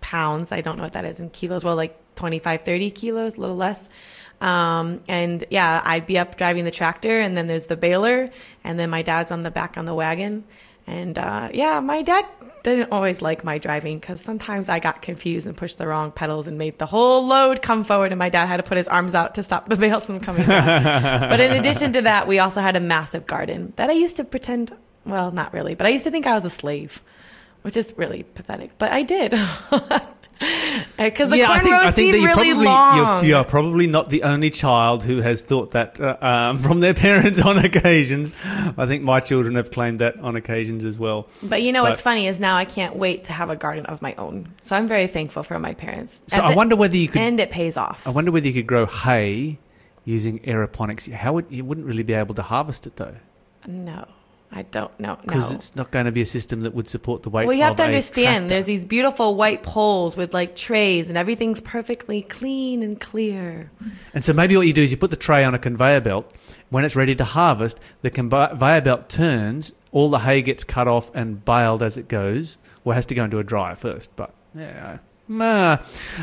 pounds. 0.00 0.52
I 0.52 0.60
don't 0.60 0.76
know 0.76 0.84
what 0.84 0.92
that 0.92 1.04
is 1.04 1.18
in 1.18 1.30
kilos. 1.30 1.64
Well, 1.64 1.74
like 1.74 1.98
25, 2.14 2.62
30 2.62 2.90
kilos, 2.92 3.34
a 3.36 3.40
little 3.40 3.56
less. 3.56 3.88
Um, 4.42 5.00
and 5.06 5.44
yeah, 5.50 5.80
I'd 5.84 6.04
be 6.04 6.18
up 6.18 6.36
driving 6.36 6.64
the 6.64 6.72
tractor, 6.72 7.20
and 7.20 7.36
then 7.36 7.46
there's 7.46 7.66
the 7.66 7.76
baler, 7.76 8.28
and 8.64 8.78
then 8.78 8.90
my 8.90 9.02
dad's 9.02 9.30
on 9.30 9.44
the 9.44 9.52
back 9.52 9.78
on 9.78 9.84
the 9.84 9.94
wagon. 9.94 10.44
And 10.84 11.16
uh, 11.16 11.50
yeah, 11.54 11.78
my 11.78 12.02
dad 12.02 12.26
didn't 12.64 12.90
always 12.90 13.22
like 13.22 13.44
my 13.44 13.58
driving 13.58 14.00
because 14.00 14.20
sometimes 14.20 14.68
I 14.68 14.80
got 14.80 15.00
confused 15.00 15.46
and 15.46 15.56
pushed 15.56 15.78
the 15.78 15.86
wrong 15.86 16.10
pedals 16.10 16.48
and 16.48 16.58
made 16.58 16.78
the 16.78 16.86
whole 16.86 17.24
load 17.24 17.62
come 17.62 17.84
forward, 17.84 18.10
and 18.10 18.18
my 18.18 18.30
dad 18.30 18.46
had 18.46 18.56
to 18.56 18.64
put 18.64 18.76
his 18.76 18.88
arms 18.88 19.14
out 19.14 19.36
to 19.36 19.44
stop 19.44 19.68
the 19.68 19.76
bales 19.84 20.06
from 20.06 20.18
coming 20.18 20.44
down. 20.44 21.28
but 21.28 21.38
in 21.38 21.52
addition 21.52 21.92
to 21.92 22.02
that, 22.02 22.26
we 22.26 22.40
also 22.40 22.60
had 22.60 22.74
a 22.74 22.80
massive 22.80 23.26
garden 23.28 23.72
that 23.76 23.90
I 23.90 23.92
used 23.92 24.16
to 24.16 24.24
pretend, 24.24 24.76
well, 25.06 25.30
not 25.30 25.52
really, 25.52 25.76
but 25.76 25.86
I 25.86 25.90
used 25.90 26.04
to 26.04 26.10
think 26.10 26.26
I 26.26 26.34
was 26.34 26.44
a 26.44 26.50
slave, 26.50 27.00
which 27.62 27.76
is 27.76 27.94
really 27.96 28.24
pathetic. 28.24 28.72
But 28.76 28.90
I 28.90 29.04
did. 29.04 29.38
Because 30.96 31.30
the 31.30 31.42
I 31.44 31.46
corn 31.46 31.60
think, 31.60 31.74
I 31.74 31.84
rows 31.84 31.94
think 31.94 32.14
seem 32.14 32.24
really 32.24 32.34
probably, 32.34 32.64
long. 32.64 33.24
You're, 33.24 33.36
you're 33.36 33.44
probably 33.44 33.86
not 33.86 34.10
the 34.10 34.22
only 34.22 34.50
child 34.50 35.02
who 35.02 35.20
has 35.20 35.40
thought 35.40 35.72
that 35.72 36.00
uh, 36.00 36.16
um, 36.20 36.58
from 36.58 36.80
their 36.80 36.94
parents 37.08 37.40
on 37.40 37.58
occasions. 37.58 38.32
I 38.76 38.86
think 38.86 39.02
my 39.02 39.20
children 39.20 39.56
have 39.56 39.70
claimed 39.70 39.98
that 40.00 40.18
on 40.18 40.36
occasions 40.36 40.84
as 40.84 40.98
well. 40.98 41.28
But 41.42 41.62
you 41.62 41.72
know 41.72 41.82
what's 41.82 42.00
funny 42.00 42.26
is 42.26 42.40
now 42.40 42.56
I 42.56 42.64
can't 42.64 42.96
wait 42.96 43.24
to 43.24 43.32
have 43.32 43.50
a 43.50 43.56
garden 43.56 43.86
of 43.86 44.02
my 44.02 44.14
own. 44.16 44.52
So 44.62 44.76
I'm 44.76 44.88
very 44.88 45.06
thankful 45.06 45.42
for 45.42 45.58
my 45.58 45.74
parents. 45.74 46.22
So 46.28 46.40
I 46.42 46.50
the 46.50 46.56
wonder 46.56 46.76
whether 46.76 46.96
you 46.96 47.08
could. 47.08 47.20
And 47.20 47.40
it 47.40 47.50
pays 47.50 47.76
off. 47.76 48.06
I 48.06 48.10
wonder 48.10 48.30
whether 48.30 48.46
you 48.46 48.54
could 48.54 48.66
grow 48.66 48.86
hay 48.86 49.58
using 50.04 50.40
aeroponics. 50.40 51.10
How 51.12 51.32
would 51.34 51.46
you 51.50 51.64
wouldn't 51.64 51.86
really 51.86 52.02
be 52.02 52.14
able 52.14 52.34
to 52.34 52.42
harvest 52.42 52.86
it 52.86 52.96
though, 52.96 53.14
No, 53.66 54.06
I 54.54 54.62
don't 54.62 54.98
know. 55.00 55.14
No. 55.14 55.18
because 55.22 55.50
it's 55.50 55.74
not 55.74 55.90
going 55.90 56.04
to 56.04 56.12
be 56.12 56.20
a 56.20 56.26
system 56.26 56.60
that 56.62 56.74
would 56.74 56.88
support 56.88 57.22
the 57.22 57.30
weight. 57.30 57.46
Well, 57.46 57.56
you 57.56 57.62
have 57.62 57.76
to 57.76 57.82
understand 57.82 58.50
there's 58.50 58.66
these 58.66 58.84
beautiful 58.84 59.34
white 59.34 59.62
poles 59.62 60.16
with 60.16 60.34
like 60.34 60.54
trays 60.54 61.08
and 61.08 61.16
everything's 61.16 61.60
perfectly 61.62 62.22
clean 62.22 62.82
and 62.82 63.00
clear. 63.00 63.70
And 64.12 64.24
so 64.24 64.32
maybe 64.32 64.56
what 64.56 64.66
you 64.66 64.72
do 64.72 64.82
is 64.82 64.90
you 64.90 64.96
put 64.98 65.10
the 65.10 65.16
tray 65.16 65.42
on 65.44 65.54
a 65.54 65.58
conveyor 65.58 66.00
belt. 66.00 66.30
When 66.68 66.84
it's 66.84 66.96
ready 66.96 67.14
to 67.16 67.24
harvest, 67.24 67.80
the 68.02 68.10
conveyor 68.10 68.82
belt 68.82 69.08
turns, 69.08 69.72
all 69.90 70.10
the 70.10 70.20
hay 70.20 70.42
gets 70.42 70.64
cut 70.64 70.88
off 70.88 71.10
and 71.14 71.44
baled 71.44 71.82
as 71.82 71.96
it 71.96 72.08
goes. 72.08 72.58
Well, 72.84 72.92
it 72.92 72.96
has 72.96 73.06
to 73.06 73.14
go 73.14 73.24
into 73.24 73.38
a 73.38 73.44
dryer 73.44 73.74
first, 73.74 74.14
but 74.16 74.34
yeah. 74.54 74.98
Nah. 75.28 75.78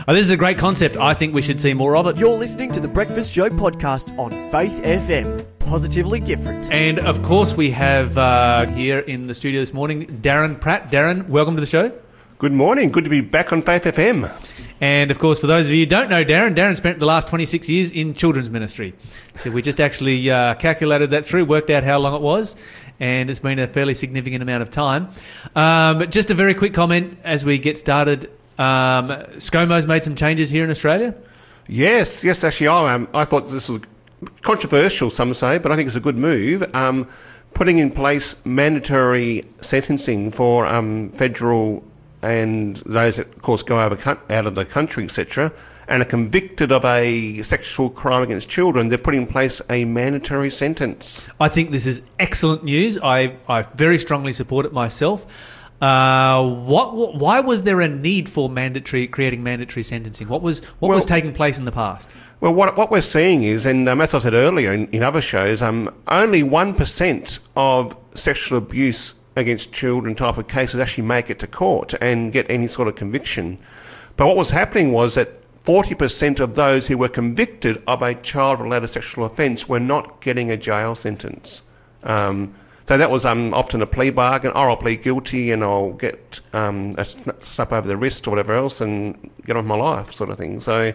Oh, 0.08 0.13
this 0.13 0.25
is 0.25 0.29
a 0.29 0.38
great 0.38 0.58
concept. 0.58 0.98
I 0.98 1.13
think 1.13 1.34
we 1.34 1.41
should 1.41 1.62
see 1.62 1.74
more 1.74 1.96
of 1.96 2.06
it. 2.08 2.18
You're 2.18 2.38
listening 2.38 2.72
to 2.74 2.82
the 2.82 2.88
Breakfast 2.88 3.34
Show 3.34 3.50
podcast 3.50 4.18
on 4.20 4.32
Faith 4.51 4.84
FM. 4.84 5.46
Positively 5.60 6.20
different. 6.20 6.70
And 6.70 7.00
of 7.00 7.24
course, 7.24 7.56
we 7.56 7.72
have 7.72 8.18
uh, 8.18 8.65
here 8.65 9.00
in 9.00 9.27
the 9.27 9.34
studio 9.34 9.62
this 9.62 9.74
morning 9.74 10.06
Darren 10.22 10.60
Pratt. 10.60 10.91
Darren, 10.91 11.29
welcome 11.29 11.56
to 11.56 11.62
the 11.62 11.65
show. 11.65 11.98
Good 12.39 12.51
morning. 12.51 12.91
Good 12.91 13.06
to 13.06 13.10
be 13.10 13.22
back 13.22 13.53
on 13.53 13.62
Faith 13.62 13.84
FM. 13.84 14.29
And 14.82 15.12
of 15.12 15.20
course, 15.20 15.39
for 15.39 15.48
those 15.48 15.68
of 15.68 15.72
you 15.72 15.79
who 15.79 15.86
don't 15.86 16.10
know 16.10 16.25
Darren, 16.25 16.53
Darren 16.53 16.75
spent 16.75 17.00
the 17.00 17.06
last 17.06 17.29
26 17.29 17.70
years 17.70 17.91
in 17.94 18.13
children's 18.13 18.50
ministry. 18.50 18.96
So 19.36 19.50
we 19.50 19.62
just 19.62 19.79
actually 19.79 20.29
uh, 20.29 20.56
calculated 20.56 21.12
that 21.12 21.25
through, 21.25 21.46
worked 21.46 21.70
out 21.70 21.86
how 21.86 22.00
long 22.00 22.15
it 22.15 22.22
was, 22.22 22.58
and 23.00 23.29
it's 23.29 23.39
been 23.39 23.60
a 23.60 23.68
fairly 23.68 23.94
significant 23.94 24.44
amount 24.44 24.62
of 24.62 24.72
time. 24.72 25.10
Um, 25.56 26.10
just 26.12 26.32
a 26.32 26.34
very 26.34 26.53
quick 26.53 26.74
comment 26.74 27.18
as 27.24 27.46
we 27.46 27.60
get 27.60 27.77
started. 27.77 28.29
Um, 28.60 29.10
ScoMo's 29.38 29.88
made 29.88 30.04
some 30.04 30.16
changes 30.16 30.50
here 30.50 30.63
in 30.63 30.70
Australia. 30.70 31.16
Yes, 31.68 32.24
yes, 32.24 32.44
actually, 32.44 32.68
I, 32.68 32.94
um, 32.94 33.08
I 33.13 33.25
thought 33.25 33.50
this 33.50 33.70
was 33.70 33.82
controversial, 34.42 35.10
some 35.10 35.34
say, 35.34 35.58
but 35.58 35.72
I 35.72 35.75
think 35.75 35.88
it's 35.88 35.96
a 35.96 36.01
good 36.01 36.18
move. 36.18 36.70
Um, 36.75 37.08
putting 37.54 37.78
in 37.78 37.89
place 37.89 38.36
mandatory 38.46 39.46
sentencing 39.62 40.32
for 40.32 40.66
um, 40.66 41.10
federal 41.12 41.84
and 42.22 42.78
those 42.86 43.16
that, 43.16 43.28
of 43.28 43.42
course, 43.42 43.63
go 43.63 43.80
over 43.80 44.20
out 44.30 44.46
of 44.46 44.56
the 44.56 44.66
country, 44.66 45.06
etc., 45.06 45.54
and 45.88 46.01
are 46.01 46.06
convicted 46.06 46.72
of 46.72 46.86
a 46.86 47.42
sexual 47.42 47.89
crime 47.89 48.22
against 48.22 48.48
children, 48.48 48.89
they're 48.89 48.98
putting 48.98 49.22
in 49.22 49.28
place 49.28 49.60
a 49.70 49.86
mandatory 49.86 50.51
sentence. 50.51 51.28
I 51.39 51.50
think 51.50 51.72
this 51.72 51.88
is 51.88 52.04
excellent 52.20 52.63
news. 52.63 53.00
I, 53.00 53.38
I 53.48 53.63
very 53.63 53.98
strongly 53.98 54.32
support 54.34 54.68
it 54.68 54.74
myself. 54.74 55.25
Uh, 55.82 56.44
what, 56.44 56.96
what? 56.96 57.16
Why 57.16 57.40
was 57.40 57.64
there 57.64 57.80
a 57.80 57.88
need 57.88 58.28
for 58.28 58.50
mandatory 58.50 59.08
creating 59.08 59.44
mandatory 59.44 59.84
sentencing? 59.84 60.28
What 60.28 60.42
was 60.42 60.62
what 60.80 60.90
was 60.90 61.06
taking 61.06 61.34
place 61.34 61.58
in 61.58 61.66
the 61.66 61.72
past? 61.72 62.14
Well, 62.42 62.54
what, 62.54 62.78
what 62.78 62.90
we're 62.90 63.02
seeing 63.02 63.44
is, 63.44 63.66
and 63.66 63.88
um, 63.90 64.00
as 64.00 64.14
I 64.14 64.20
said 64.20 64.34
earlier 64.34 64.72
in, 64.72 64.88
in 64.90 65.04
other 65.04 65.22
shows, 65.22 65.62
um, 65.62 65.94
only 66.08 66.42
1% 66.42 67.40
of 67.58 67.98
sexual 68.16 68.58
abuse 68.58 69.16
against 69.36 69.74
children 69.74 70.16
type 70.16 70.38
of 70.38 70.48
cases 70.48 70.80
actually 70.80 71.04
make 71.04 71.30
it 71.30 71.40
to 71.40 71.48
court 71.48 71.94
and 72.00 72.32
get 72.32 72.50
any 72.50 72.68
sort 72.68 72.88
of 72.88 72.96
conviction. 72.96 73.58
But 74.16 74.28
what 74.28 74.38
was 74.38 74.52
happening 74.52 74.94
was 74.94 75.16
that 75.16 75.34
40% 75.66 76.40
of 76.40 76.56
those 76.56 76.88
who 76.88 76.98
were 76.98 77.10
convicted 77.10 77.82
of 77.88 78.02
a 78.02 78.16
child-related 78.16 78.90
sexual 78.90 79.26
offence 79.26 79.68
were 79.68 79.80
not 79.80 80.22
getting 80.22 80.50
a 80.50 80.58
jail 80.58 80.96
sentence. 80.96 81.62
Um, 82.04 82.56
so 82.89 82.98
that 82.98 83.12
was 83.12 83.24
um, 83.24 83.53
often 83.53 83.84
a 83.84 83.86
plea 83.86 84.10
bargain. 84.10 84.51
Oh, 84.55 84.62
I'll 84.62 84.75
plead 84.75 85.03
guilty 85.03 85.51
and 85.51 85.63
I'll 85.63 85.91
get 85.91 86.39
um, 86.53 86.96
a 86.98 87.05
slap 87.05 87.72
over 87.72 87.88
the 87.88 87.96
wrist 87.96 88.25
or 88.25 88.31
whatever 88.31 88.53
else 88.53 88.81
and 88.81 89.29
get 89.46 89.55
on 89.55 89.62
with 89.65 89.67
my 89.67 89.75
life, 89.75 90.12
sort 90.12 90.31
of 90.31 90.39
thing. 90.39 90.60
So 90.60 90.91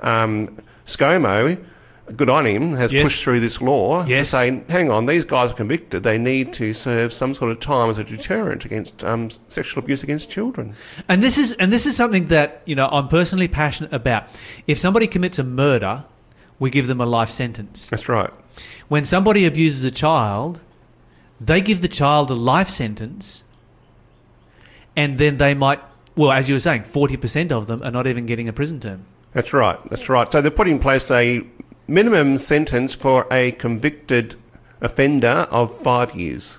um, 0.00 0.56
ScoMo, 0.86 1.62
good 2.16 2.30
on 2.30 2.46
him, 2.46 2.72
has 2.76 2.90
Yes. 2.90 3.04
pushed 3.04 3.22
through 3.22 3.40
this 3.40 3.60
law 3.60 4.06
Yes. 4.06 4.30
to 4.30 4.36
say, 4.36 4.62
hang 4.70 4.90
on, 4.90 5.04
these 5.04 5.26
guys 5.26 5.50
are 5.50 5.54
convicted. 5.54 6.04
They 6.04 6.16
need 6.16 6.54
to 6.54 6.72
serve 6.72 7.12
some 7.12 7.34
sort 7.34 7.50
of 7.50 7.60
time 7.60 7.90
as 7.90 7.98
a 7.98 8.04
deterrent 8.04 8.64
against 8.64 9.04
um, 9.04 9.28
sexual 9.50 9.84
abuse 9.84 10.02
against 10.02 10.30
children. 10.30 10.74
And 11.06 11.22
this 11.22 11.36
is 11.36 11.52
and 11.56 11.70
this 11.70 11.84
is 11.84 11.94
something 11.94 12.28
that 12.28 12.62
you 12.64 12.74
know 12.74 12.88
I'm 12.90 13.08
personally 13.08 13.46
passionate 13.48 13.92
about. 13.92 14.24
If 14.66 14.78
somebody 14.78 15.06
commits 15.06 15.38
a 15.38 15.44
murder, 15.44 16.04
we 16.58 16.70
give 16.70 16.86
them 16.86 17.02
a 17.02 17.04
life 17.06 17.30
sentence. 17.30 17.88
That's 17.90 18.08
right. 18.08 18.30
When 18.88 19.04
somebody 19.04 19.44
abuses 19.44 19.84
a 19.84 19.90
child, 19.90 20.62
they 21.40 21.60
give 21.60 21.82
the 21.82 21.88
child 21.88 22.30
a 22.30 22.34
life 22.34 22.70
sentence, 22.70 23.44
and 24.96 25.18
then 25.18 25.38
they 25.38 25.54
might, 25.54 25.80
well, 26.16 26.32
as 26.32 26.48
you 26.48 26.54
were 26.54 26.60
saying, 26.60 26.84
forty 26.84 27.16
percent 27.16 27.52
of 27.52 27.66
them 27.66 27.82
are 27.82 27.90
not 27.90 28.06
even 28.06 28.26
getting 28.26 28.48
a 28.48 28.52
prison 28.52 28.80
term. 28.80 29.04
That's 29.32 29.52
right. 29.52 29.78
That's 29.90 30.08
right. 30.08 30.30
So 30.32 30.40
they're 30.40 30.50
putting 30.50 30.74
in 30.76 30.80
place 30.80 31.10
a 31.10 31.42
minimum 31.86 32.38
sentence 32.38 32.94
for 32.94 33.26
a 33.30 33.52
convicted 33.52 34.34
offender 34.80 35.46
of 35.50 35.78
five 35.82 36.14
years, 36.14 36.58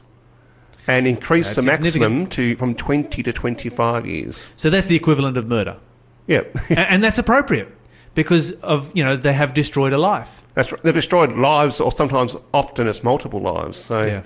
and 0.88 1.07
increase 1.07 1.55
That's 1.55 1.65
the 1.65 1.72
maximum 1.72 2.27
to 2.27 2.55
from 2.55 2.75
twenty 2.75 3.24
to 3.24 3.34
twenty-five 3.34 4.05
years. 4.05 4.46
So 4.55 4.69
that's 4.69 4.88
the 4.88 4.96
equivalent 4.96 5.38
of 5.38 5.48
murder, 5.48 5.77
Yeah, 6.27 6.43
and, 6.69 6.79
and 6.79 7.03
that's 7.03 7.17
appropriate 7.17 7.69
because 8.13 8.51
of 8.62 8.96
you 8.96 9.03
know 9.03 9.17
they 9.17 9.34
have 9.34 9.55
destroyed 9.55 9.93
a 9.93 9.98
life. 9.98 10.43
that's 10.53 10.72
right. 10.72 10.81
They've 10.84 10.93
destroyed 10.93 11.34
lives, 11.34 11.79
or 11.79 11.91
sometimes, 11.91 12.36
often, 12.53 12.88
it's 12.88 13.03
multiple 13.03 13.41
lives. 13.41 13.79
So. 13.79 14.05
Yeah. 14.05 14.22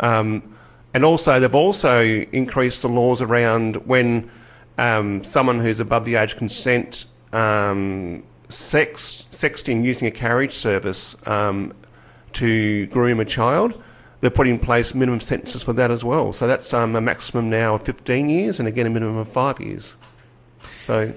Um, 0.00 0.56
and 0.92 1.04
also, 1.04 1.38
they've 1.38 1.54
also 1.54 2.02
increased 2.32 2.82
the 2.82 2.88
laws 2.88 3.22
around 3.22 3.76
when 3.86 4.30
um, 4.76 5.22
someone 5.22 5.60
who's 5.60 5.78
above 5.78 6.04
the 6.04 6.16
age 6.16 6.32
of 6.32 6.38
consent 6.38 7.04
um, 7.32 8.24
sex, 8.48 9.28
sexting 9.30 9.84
using 9.84 10.08
a 10.08 10.10
carriage 10.10 10.54
service 10.54 11.14
um, 11.28 11.72
to 12.32 12.86
groom 12.88 13.20
a 13.20 13.24
child. 13.24 13.80
They're 14.20 14.30
putting 14.30 14.54
in 14.54 14.58
place 14.58 14.94
minimum 14.94 15.20
sentences 15.20 15.62
for 15.62 15.72
that 15.74 15.90
as 15.90 16.02
well. 16.02 16.32
So 16.32 16.46
that's 16.46 16.74
um, 16.74 16.96
a 16.96 17.00
maximum 17.00 17.48
now 17.48 17.76
of 17.76 17.82
15 17.84 18.28
years 18.28 18.58
and 18.58 18.68
again 18.68 18.86
a 18.86 18.90
minimum 18.90 19.16
of 19.16 19.28
five 19.28 19.60
years. 19.60 19.94
So, 20.84 21.14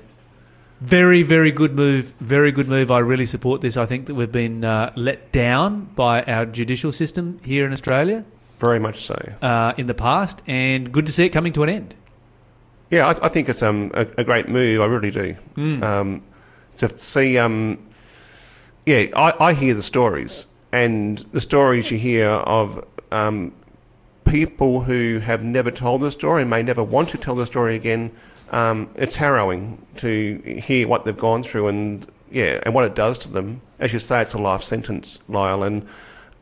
Very, 0.79 1.23
very 1.23 1.51
good 1.51 1.75
move. 1.75 2.13
Very 2.19 2.51
good 2.51 2.69
move. 2.69 2.91
I 2.91 2.99
really 2.99 3.25
support 3.25 3.61
this. 3.61 3.75
I 3.75 3.85
think 3.85 4.05
that 4.05 4.15
we've 4.15 4.31
been 4.31 4.63
uh, 4.63 4.93
let 4.95 5.31
down 5.31 5.89
by 5.95 6.23
our 6.23 6.45
judicial 6.45 6.91
system 6.91 7.39
here 7.43 7.65
in 7.65 7.73
Australia 7.73 8.23
very 8.59 8.79
much 8.79 9.01
so. 9.01 9.15
uh, 9.41 9.73
in 9.77 9.87
the 9.87 9.93
past, 9.93 10.41
and 10.47 10.91
good 10.91 11.05
to 11.05 11.11
see 11.11 11.25
it 11.25 11.29
coming 11.29 11.53
to 11.53 11.63
an 11.63 11.69
end. 11.69 11.93
Yeah, 12.89 13.07
I, 13.07 13.25
I 13.25 13.29
think 13.29 13.49
it's 13.49 13.63
um, 13.63 13.91
a, 13.93 14.07
a 14.17 14.23
great 14.23 14.47
move. 14.49 14.81
I 14.81 14.85
really 14.85 15.11
do. 15.11 15.35
Um, 15.83 16.21
to 16.77 16.97
see, 16.97 17.37
um, 17.37 17.79
yeah, 18.85 19.05
I, 19.15 19.33
I 19.47 19.53
hear 19.53 19.73
the 19.73 19.83
stories, 19.83 20.47
and 20.71 21.19
the 21.31 21.41
stories 21.41 21.89
you 21.91 21.97
hear 21.97 22.27
of 22.29 22.85
um, 23.11 23.51
people 24.25 24.81
who 24.81 25.19
have 25.19 25.43
never 25.43 25.71
told 25.71 26.01
the 26.01 26.11
story 26.11 26.41
and 26.41 26.49
may 26.49 26.63
never 26.63 26.83
want 26.83 27.09
to 27.09 27.17
tell 27.17 27.35
the 27.35 27.45
story 27.45 27.75
again. 27.75 28.11
Um, 28.51 28.89
it's 28.95 29.15
harrowing 29.15 29.83
to 29.97 30.37
hear 30.63 30.87
what 30.87 31.05
they've 31.05 31.17
gone 31.17 31.41
through, 31.43 31.67
and 31.69 32.05
yeah, 32.31 32.59
and 32.63 32.73
what 32.75 32.83
it 32.85 32.93
does 32.95 33.17
to 33.19 33.29
them. 33.29 33.61
As 33.79 33.91
you 33.93 33.99
say, 33.99 34.21
it's 34.21 34.33
a 34.33 34.37
life 34.37 34.61
sentence, 34.63 35.19
Lyle, 35.27 35.63
and 35.63 35.87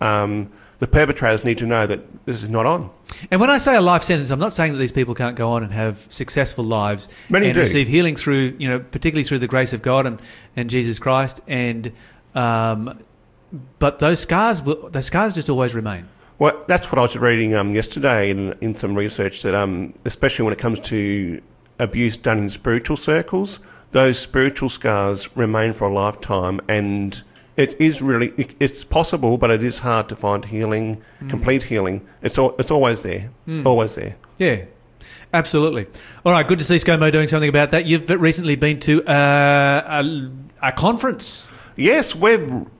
um, 0.01 0.51
the 0.81 0.87
perpetrators 0.87 1.45
need 1.45 1.59
to 1.59 1.67
know 1.67 1.85
that 1.85 2.25
this 2.25 2.41
is 2.41 2.49
not 2.49 2.65
on. 2.65 2.89
And 3.29 3.39
when 3.39 3.51
I 3.51 3.59
say 3.59 3.75
a 3.75 3.81
life 3.81 4.01
sentence, 4.01 4.31
I'm 4.31 4.39
not 4.39 4.51
saying 4.51 4.73
that 4.73 4.79
these 4.79 4.91
people 4.91 5.13
can't 5.13 5.35
go 5.35 5.51
on 5.51 5.63
and 5.63 5.71
have 5.71 6.07
successful 6.09 6.63
lives 6.63 7.07
Many 7.29 7.45
and 7.45 7.53
do. 7.53 7.61
receive 7.61 7.87
healing 7.87 8.15
through, 8.15 8.55
you 8.57 8.67
know, 8.67 8.79
particularly 8.79 9.23
through 9.23 9.37
the 9.39 9.47
grace 9.47 9.73
of 9.73 9.83
God 9.83 10.07
and, 10.07 10.19
and 10.55 10.71
Jesus 10.71 10.97
Christ. 10.97 11.39
And 11.47 11.91
um, 12.33 12.99
but 13.77 13.99
those 13.99 14.21
scars, 14.21 14.63
will, 14.63 14.89
those 14.89 15.05
scars 15.05 15.35
just 15.35 15.51
always 15.51 15.75
remain. 15.75 16.07
Well, 16.39 16.63
that's 16.67 16.91
what 16.91 16.97
I 16.97 17.03
was 17.03 17.15
reading 17.15 17.53
um, 17.53 17.75
yesterday 17.75 18.31
in, 18.31 18.55
in 18.61 18.75
some 18.75 18.95
research 18.95 19.43
that, 19.43 19.53
um, 19.53 19.93
especially 20.05 20.45
when 20.45 20.53
it 20.53 20.59
comes 20.59 20.79
to 20.79 21.39
abuse 21.77 22.17
done 22.17 22.39
in 22.39 22.49
spiritual 22.49 22.97
circles, 22.97 23.59
those 23.91 24.17
spiritual 24.17 24.69
scars 24.69 25.37
remain 25.37 25.75
for 25.75 25.89
a 25.89 25.93
lifetime, 25.93 26.59
and 26.67 27.21
it 27.57 27.79
is 27.79 28.01
really 28.01 28.33
it, 28.37 28.55
it's 28.59 28.83
possible, 28.83 29.37
but 29.37 29.51
it 29.51 29.63
is 29.63 29.79
hard 29.79 30.07
to 30.09 30.15
find 30.15 30.45
healing, 30.45 31.01
complete 31.29 31.63
healing. 31.63 32.01
It's 32.21 32.37
al- 32.37 32.55
it's 32.57 32.71
always 32.71 33.01
there, 33.03 33.31
always 33.65 33.95
there. 33.95 34.15
Yeah, 34.37 34.65
absolutely. 35.33 35.87
All 36.25 36.31
right, 36.31 36.47
good 36.47 36.59
to 36.59 36.65
see 36.65 36.75
ScoMo 36.77 37.11
doing 37.11 37.27
something 37.27 37.49
about 37.49 37.71
that. 37.71 37.85
You've 37.85 38.09
recently 38.09 38.55
been 38.55 38.79
to 38.81 39.03
uh, 39.05 40.01
a, 40.03 40.31
a 40.67 40.71
conference. 40.71 41.47
Yes, 41.75 42.15
we 42.15 42.37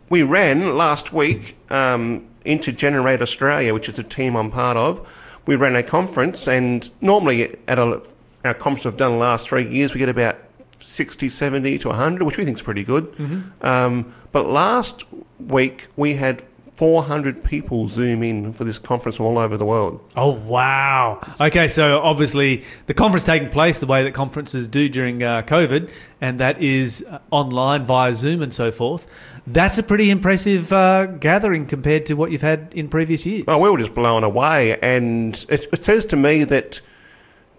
we 0.09 0.23
ran 0.23 0.75
last 0.77 1.13
week 1.13 1.57
um, 1.69 2.27
into 2.45 2.71
Generate 2.71 3.21
Australia, 3.21 3.73
which 3.73 3.87
is 3.89 3.99
a 3.99 4.03
team 4.03 4.35
I'm 4.35 4.51
part 4.51 4.77
of. 4.77 5.07
We 5.45 5.55
ran 5.55 5.75
a 5.75 5.83
conference, 5.83 6.47
and 6.47 6.89
normally 7.01 7.57
at 7.67 7.79
a, 7.79 8.01
our 8.45 8.53
conference 8.53 8.85
we've 8.85 8.97
done 8.97 9.13
the 9.13 9.17
last 9.17 9.49
three 9.49 9.67
years, 9.67 9.93
we 9.93 9.99
get 9.99 10.09
about 10.09 10.37
60, 10.81 11.29
70 11.29 11.77
to 11.79 11.87
100, 11.89 12.23
which 12.23 12.37
we 12.37 12.45
think 12.45 12.57
is 12.57 12.61
pretty 12.61 12.83
good. 12.83 13.15
Um, 13.61 14.13
but 14.31 14.47
last 14.47 15.03
week 15.39 15.87
we 15.95 16.13
had 16.13 16.43
400 16.75 17.43
people 17.43 17.87
zoom 17.89 18.23
in 18.23 18.53
for 18.53 18.63
this 18.63 18.79
conference 18.79 19.17
from 19.17 19.27
all 19.27 19.37
over 19.37 19.55
the 19.55 19.65
world. 19.65 20.01
Oh 20.15 20.31
wow! 20.31 21.21
Okay, 21.39 21.67
so 21.67 21.99
obviously 21.99 22.63
the 22.87 22.95
conference 22.95 23.23
taking 23.23 23.49
place 23.49 23.77
the 23.77 23.85
way 23.85 24.03
that 24.03 24.13
conferences 24.13 24.67
do 24.67 24.89
during 24.89 25.21
uh, 25.21 25.43
COVID, 25.43 25.91
and 26.21 26.39
that 26.39 26.59
is 26.59 27.05
uh, 27.07 27.19
online 27.29 27.85
via 27.85 28.15
Zoom 28.15 28.41
and 28.41 28.51
so 28.51 28.71
forth. 28.71 29.05
That's 29.47 29.77
a 29.77 29.83
pretty 29.83 30.09
impressive 30.09 30.71
uh, 30.71 31.05
gathering 31.05 31.65
compared 31.65 32.05
to 32.07 32.13
what 32.13 32.31
you've 32.31 32.41
had 32.41 32.71
in 32.73 32.89
previous 32.89 33.25
years. 33.25 33.43
Oh, 33.47 33.61
we 33.61 33.69
were 33.69 33.77
just 33.77 33.93
blown 33.93 34.23
away. 34.23 34.79
And 34.79 35.35
it, 35.49 35.67
it 35.71 35.83
says 35.83 36.05
to 36.07 36.15
me 36.15 36.43
that 36.45 36.81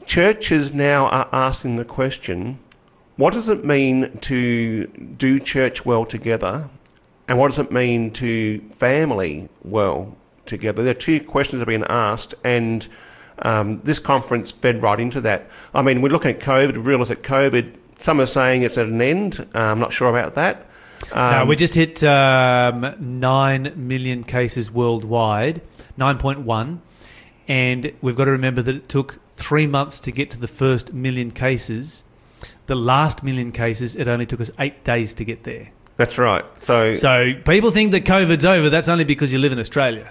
churches 0.05 0.73
now 0.73 1.07
are 1.09 1.29
asking 1.33 1.77
the 1.77 1.85
question 1.85 2.59
what 3.17 3.33
does 3.33 3.49
it 3.49 3.65
mean 3.65 4.19
to 4.23 4.87
do 4.87 5.39
church 5.39 5.85
well 5.85 6.05
together? 6.05 6.69
And 7.29 7.39
what 7.39 7.49
does 7.51 7.59
it 7.59 7.71
mean 7.73 8.11
to 8.13 8.61
family 8.79 9.49
well 9.63 10.17
together? 10.45 10.83
There 10.83 10.91
are 10.91 10.95
two 10.95 11.23
questions 11.23 11.61
that 11.61 11.63
are 11.63 11.67
being 11.67 11.85
asked, 11.89 12.35
and 12.43 12.87
um, 13.41 13.81
this 13.85 13.99
conference 13.99 14.51
fed 14.51 14.83
right 14.83 14.99
into 14.99 15.21
that. 15.23 15.49
I 15.75 15.83
mean, 15.83 16.03
we're 16.03 16.11
looking 16.11 16.33
at 16.33 16.41
COVID, 16.41 16.77
we 16.77 16.83
realise 16.83 17.09
that 17.09 17.23
COVID, 17.23 17.75
some 17.99 18.21
are 18.21 18.27
saying 18.27 18.63
it's 18.63 18.77
at 18.77 18.87
an 18.87 19.01
end. 19.01 19.47
Uh, 19.55 19.59
I'm 19.59 19.79
not 19.79 19.93
sure 19.93 20.09
about 20.09 20.35
that. 20.35 20.67
no, 21.15 21.43
Um, 21.43 21.49
we 21.49 21.57
just 21.57 21.75
hit 21.75 22.03
um, 22.03 22.95
nine 22.99 23.73
million 23.77 24.25
cases 24.25 24.71
worldwide, 24.71 25.63
nine 25.97 26.19
point 26.19 26.41
one, 26.41 26.83
and 27.47 27.93
we've 28.01 28.17
got 28.17 28.25
to 28.27 28.33
remember 28.33 28.63
that 28.63 28.75
it 28.75 28.89
took 28.89 29.21
three 29.37 29.67
months 29.67 29.99
to 30.01 30.13
get 30.13 30.31
to 30.31 30.39
the 30.39 30.49
first 30.49 30.93
million 30.93 31.31
cases. 31.31 32.05
The 32.67 32.75
last 32.75 33.23
million 33.23 33.53
cases, 33.53 33.97
it 33.97 34.09
only 34.09 34.27
took 34.27 34.41
us 34.41 34.51
eight 34.59 34.85
days 34.85 35.15
to 35.15 35.25
get 35.25 35.45
there. 35.45 35.71
That's 35.97 36.17
right. 36.19 36.45
So, 36.61 36.95
So 36.95 37.35
people 37.47 37.71
think 37.71 37.93
that 37.93 38.05
COVID's 38.05 38.45
over. 38.45 38.71
That's 38.71 38.89
only 38.89 39.05
because 39.05 39.33
you 39.33 39.39
live 39.39 39.53
in 39.53 39.59
Australia. 39.59 40.11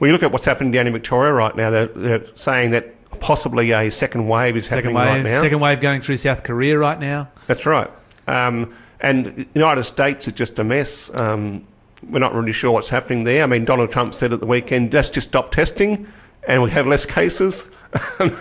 we 0.00 0.10
look 0.12 0.22
at 0.22 0.32
what's 0.32 0.44
happening 0.44 0.72
down 0.72 0.86
in 0.86 0.92
Victoria 0.92 1.32
right 1.32 1.54
now. 1.54 1.70
They're, 1.70 1.86
they're 1.86 2.24
saying 2.34 2.70
that 2.70 2.94
possibly 3.20 3.72
a 3.72 3.90
second 3.90 4.26
wave 4.28 4.56
is 4.56 4.66
Second 4.66 4.92
happening 4.92 4.94
wave, 4.96 5.24
right 5.24 5.34
now. 5.34 5.40
second 5.42 5.60
wave 5.60 5.80
going 5.80 6.00
through 6.00 6.16
South 6.18 6.42
Korea 6.44 6.78
right 6.78 6.98
now. 6.98 7.28
That's 7.46 7.66
right. 7.66 7.90
Um, 8.26 8.74
and 9.00 9.46
United 9.54 9.84
States 9.84 10.26
is 10.28 10.34
just 10.34 10.58
a 10.58 10.64
mess. 10.64 11.10
Um, 11.14 11.66
we're 12.08 12.20
not 12.20 12.34
really 12.34 12.52
sure 12.52 12.70
what's 12.72 12.88
happening 12.88 13.24
there. 13.24 13.42
I 13.42 13.46
mean, 13.46 13.64
Donald 13.64 13.90
Trump 13.90 14.14
said 14.14 14.32
at 14.32 14.40
the 14.40 14.46
weekend, 14.46 14.92
let's 14.94 15.10
just 15.10 15.28
stop 15.28 15.50
testing 15.52 16.06
and 16.46 16.62
we 16.62 16.70
have 16.70 16.86
less 16.86 17.04
cases. 17.04 17.70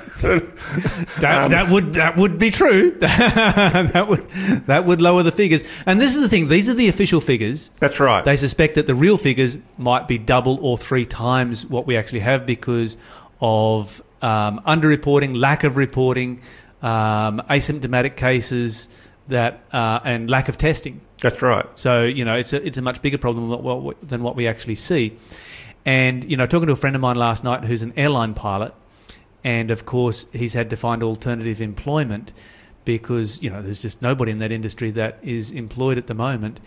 That, 1.19 1.43
Um, 1.43 1.51
that 1.51 1.69
would 1.69 1.93
that 1.93 2.17
would 2.17 2.37
be 2.37 2.51
true. 2.51 2.91
that 2.99 4.05
would 4.07 4.29
that 4.67 4.85
would 4.85 5.01
lower 5.01 5.23
the 5.23 5.31
figures. 5.31 5.63
And 5.85 6.01
this 6.01 6.15
is 6.15 6.21
the 6.21 6.29
thing; 6.29 6.47
these 6.49 6.67
are 6.67 6.73
the 6.73 6.89
official 6.89 7.21
figures. 7.21 7.71
That's 7.79 7.99
right. 7.99 8.25
They 8.25 8.35
suspect 8.35 8.75
that 8.75 8.87
the 8.87 8.95
real 8.95 9.17
figures 9.17 9.57
might 9.77 10.07
be 10.07 10.17
double 10.17 10.59
or 10.61 10.77
three 10.77 11.05
times 11.05 11.65
what 11.65 11.87
we 11.87 11.95
actually 11.95 12.19
have 12.19 12.45
because 12.45 12.97
of 13.39 14.01
um, 14.21 14.59
underreporting, 14.67 15.37
lack 15.37 15.63
of 15.63 15.77
reporting, 15.77 16.41
um, 16.81 17.41
asymptomatic 17.49 18.17
cases 18.17 18.89
that 19.27 19.63
uh, 19.71 19.99
and 20.03 20.29
lack 20.29 20.49
of 20.49 20.57
testing. 20.57 21.01
That's 21.21 21.41
right. 21.41 21.65
So 21.75 22.03
you 22.03 22.25
know, 22.25 22.35
it's 22.35 22.53
a 22.53 22.65
it's 22.65 22.77
a 22.77 22.81
much 22.81 23.01
bigger 23.01 23.17
problem 23.17 23.49
than 23.49 23.63
what, 23.63 24.07
than 24.07 24.23
what 24.23 24.35
we 24.35 24.47
actually 24.47 24.75
see. 24.75 25.17
And 25.85 26.29
you 26.29 26.37
know, 26.37 26.45
talking 26.45 26.67
to 26.67 26.73
a 26.73 26.77
friend 26.77 26.95
of 26.95 27.01
mine 27.01 27.15
last 27.15 27.43
night 27.43 27.63
who's 27.63 27.81
an 27.81 27.93
airline 27.95 28.33
pilot, 28.33 28.73
and 29.43 29.71
of 29.71 29.85
course 29.85 30.25
he's 30.31 30.53
had 30.53 30.69
to 30.69 30.75
find 30.75 31.03
alternative 31.03 31.61
employment 31.61 32.33
because 32.85 33.41
you 33.43 33.49
know 33.49 33.61
there's 33.61 33.81
just 33.81 34.01
nobody 34.01 34.31
in 34.31 34.39
that 34.39 34.51
industry 34.51 34.91
that 34.91 35.19
is 35.21 35.51
employed 35.51 35.97
at 35.97 36.07
the 36.07 36.13
moment. 36.13 36.59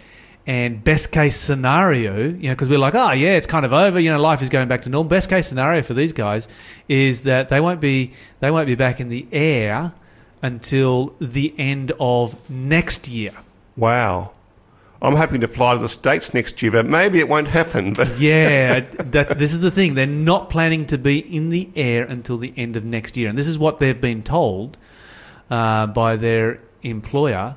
And 0.47 0.83
best 0.83 1.13
case 1.13 1.37
scenario, 1.37 2.19
you 2.19 2.49
know, 2.49 2.55
because 2.55 2.69
we're 2.69 2.79
like, 2.79 2.95
oh 2.95 3.13
yeah, 3.13 3.33
it's 3.33 3.47
kind 3.47 3.65
of 3.65 3.73
over. 3.73 4.01
You 4.01 4.11
know, 4.11 4.19
life 4.19 4.43
is 4.43 4.49
going 4.49 4.69
back 4.69 4.83
to 4.83 4.89
normal. 4.89 5.09
Best 5.09 5.29
case 5.29 5.47
scenario 5.47 5.83
for 5.83 5.95
these 5.95 6.13
guys 6.13 6.49
is 6.89 7.23
that 7.23 7.51
they 7.51 7.61
won't 7.61 7.81
be 7.81 8.13
they 8.41 8.51
won't 8.51 8.67
be 8.67 8.75
back 8.75 9.01
in 9.01 9.11
the 9.11 9.27
air 9.33 9.93
until 10.43 11.15
the 11.21 11.55
end 11.59 11.93
of 12.01 12.35
next 12.51 13.07
year. 13.07 13.33
Wow. 13.77 14.33
I'm 15.03 15.17
hoping 15.17 15.41
to 15.41 15.49
fly 15.49 15.73
to 15.75 15.81
the 15.81 15.89
States 15.89 16.35
next 16.35 16.61
year, 16.61 16.71
but 16.73 16.87
maybe 16.87 17.19
it 17.21 17.29
won't 17.29 17.49
happen. 17.49 17.95
But 17.95 18.19
Yeah, 18.19 18.81
that, 18.99 19.39
this 19.39 19.53
is 19.53 19.61
the 19.61 19.71
thing. 19.71 19.95
They're 19.95 20.07
not 20.07 20.51
planning 20.51 20.87
to 20.89 20.99
be 20.99 21.19
in 21.19 21.49
the 21.49 21.71
air 21.75 22.05
until 22.05 22.37
the 22.37 22.53
end 22.57 22.77
of 22.77 22.85
next 22.85 23.17
year, 23.17 23.29
and 23.29 23.39
this 23.39 23.49
is 23.49 23.59
what 23.59 23.81
they've 23.81 24.01
been 24.01 24.23
told 24.23 24.77
uh, 25.51 25.87
by 25.87 26.17
their 26.17 26.61
employer, 26.83 27.57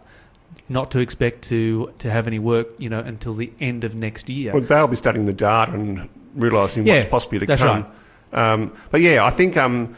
not 0.69 0.89
to 0.91 1.00
expect 1.00 1.43
to 1.50 1.93
to 2.00 2.09
have 2.09 2.27
any 2.27 2.39
work, 2.39 2.67
you 2.77 2.89
know, 2.89 3.00
until 3.00 3.33
the 3.33 3.51
end 3.59 3.83
of 3.83 3.93
next 3.95 4.29
year. 4.29 4.53
well, 4.53 4.62
they'll 4.62 4.88
be 4.88 4.95
studying 4.95 5.25
the 5.25 5.33
data 5.33 5.73
and 5.73 6.07
realising 6.35 6.88
Yeah, 6.88 7.00
what's 7.00 7.09
possibly 7.09 7.39
to 7.39 7.57
come. 7.57 7.85
Um, 8.31 8.75
but 8.89 9.01
yeah, 9.01 9.23
I 9.25 9.29
think 9.29 9.57
um, 9.57 9.95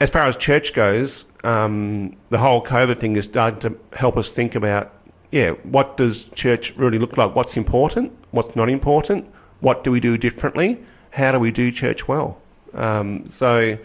as 0.00 0.10
far 0.10 0.22
as 0.22 0.36
church 0.36 0.72
goes, 0.72 1.26
um, 1.44 2.16
the 2.30 2.38
whole 2.38 2.62
COVID 2.64 2.98
thing 2.98 3.16
is 3.16 3.24
starting 3.24 3.60
to 3.60 3.78
help 3.96 4.16
us 4.16 4.30
think 4.30 4.54
about, 4.54 4.92
yeah, 5.30 5.50
what 5.62 5.96
does 5.96 6.24
church 6.34 6.74
really 6.76 6.98
look 6.98 7.16
like? 7.16 7.34
What's 7.34 7.56
important? 7.56 8.12
What's 8.30 8.54
not 8.56 8.68
important? 8.68 9.26
What 9.60 9.84
do 9.84 9.90
we 9.90 10.00
do 10.00 10.16
differently? 10.16 10.82
How 11.10 11.32
do 11.32 11.38
we 11.38 11.50
do 11.50 11.70
church 11.70 12.08
well? 12.08 12.40
Um, 12.74 13.26
so 13.26 13.76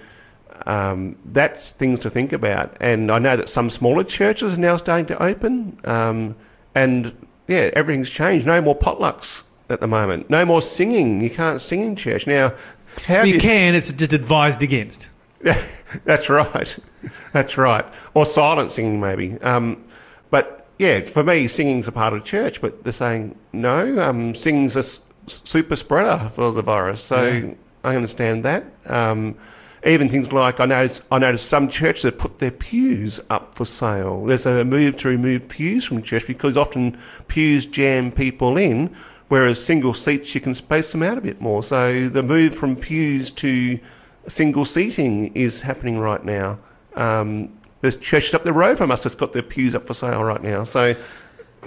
um, 0.65 1.17
that's 1.25 1.71
things 1.71 1.99
to 2.01 2.09
think 2.09 2.31
about. 2.33 2.75
And 2.79 3.11
I 3.11 3.19
know 3.19 3.35
that 3.35 3.49
some 3.49 3.69
smaller 3.69 4.03
churches 4.03 4.53
are 4.53 4.59
now 4.59 4.77
starting 4.77 5.05
to 5.07 5.21
open. 5.21 5.79
Um, 5.83 6.35
and 6.75 7.27
yeah, 7.47 7.71
everything's 7.73 8.09
changed. 8.09 8.45
No 8.45 8.61
more 8.61 8.77
potlucks 8.77 9.43
at 9.69 9.79
the 9.79 9.87
moment. 9.87 10.29
No 10.29 10.45
more 10.45 10.61
singing. 10.61 11.21
You 11.21 11.29
can't 11.29 11.61
sing 11.61 11.81
in 11.81 11.95
church 11.95 12.27
now. 12.27 12.53
Do 13.07 13.27
you 13.27 13.39
can. 13.39 13.75
It's 13.75 13.91
just 13.91 14.13
advised 14.13 14.61
against. 14.61 15.09
that's 16.05 16.29
right. 16.29 16.77
That's 17.33 17.57
right. 17.57 17.85
Or 18.13 18.25
silent 18.25 18.71
singing, 18.71 18.99
maybe. 18.99 19.39
Um, 19.41 19.83
but 20.29 20.62
yeah, 20.79 21.01
for 21.01 21.23
me, 21.23 21.47
singing's 21.47 21.87
a 21.87 21.91
part 21.91 22.13
of 22.13 22.23
church. 22.23 22.61
But 22.61 22.83
they're 22.83 22.93
saying 22.93 23.35
no. 23.51 23.99
Um, 24.01 24.35
singing's 24.35 24.75
a 24.75 24.79
s- 24.79 24.99
super 25.27 25.75
spreader 25.75 26.31
for 26.35 26.51
the 26.51 26.61
virus. 26.61 27.01
So 27.03 27.23
Yeah. 27.27 27.53
I 27.83 27.95
understand 27.95 28.43
that. 28.45 28.65
Um, 28.87 29.35
even 29.85 30.07
things 30.09 30.31
like 30.31 30.59
I 30.61 30.65
noticed, 30.65 31.03
I 31.11 31.19
noticed 31.19 31.47
some 31.49 31.67
churches 31.67 32.03
have 32.03 32.17
put 32.17 32.39
their 32.39 32.51
pews 32.51 33.19
up 33.29 33.55
for 33.55 33.65
sale. 33.65 34.25
There's 34.25 34.45
a 34.45 34.63
move 34.63 34.95
to 34.97 35.09
remove 35.09 35.49
pews 35.49 35.83
from 35.83 36.01
church 36.03 36.25
because 36.25 36.55
often 36.55 36.97
pews 37.27 37.65
jam 37.65 38.09
people 38.09 38.55
in, 38.55 38.95
whereas 39.27 39.61
single 39.63 39.93
seats 39.93 40.33
you 40.33 40.39
can 40.39 40.55
space 40.55 40.93
them 40.93 41.03
out 41.03 41.17
a 41.17 41.21
bit 41.21 41.41
more. 41.41 41.63
So 41.63 42.07
the 42.07 42.23
move 42.23 42.55
from 42.55 42.77
pews 42.77 43.29
to 43.33 43.77
single 44.29 44.63
seating 44.63 45.33
is 45.35 45.59
happening 45.61 45.99
right 45.99 46.23
now. 46.23 46.59
Um, 46.95 47.49
there's 47.83 47.97
churches 47.97 48.33
up 48.33 48.43
the 48.43 48.53
road 48.53 48.77
from 48.77 48.91
us 48.91 49.03
that's 49.03 49.13
got 49.13 49.33
their 49.33 49.41
pews 49.43 49.75
up 49.75 49.85
for 49.85 49.93
sale 49.93 50.23
right 50.23 50.41
now. 50.41 50.63
So, 50.63 50.95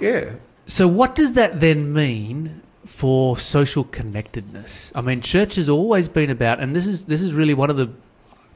yeah, 0.01 0.33
So, 0.65 0.87
what 0.87 1.13
does 1.15 1.33
that 1.33 1.59
then 1.59 1.93
mean 1.93 2.63
for 2.87 3.37
social 3.37 3.83
connectedness? 3.83 4.91
I 4.95 5.01
mean, 5.01 5.21
church 5.21 5.55
has 5.55 5.69
always 5.69 6.07
been 6.07 6.31
about, 6.31 6.59
and 6.59 6.75
this 6.75 6.87
is 6.87 7.05
this 7.05 7.21
is 7.21 7.35
really 7.35 7.53
one 7.53 7.69
of 7.69 7.77
the 7.77 7.91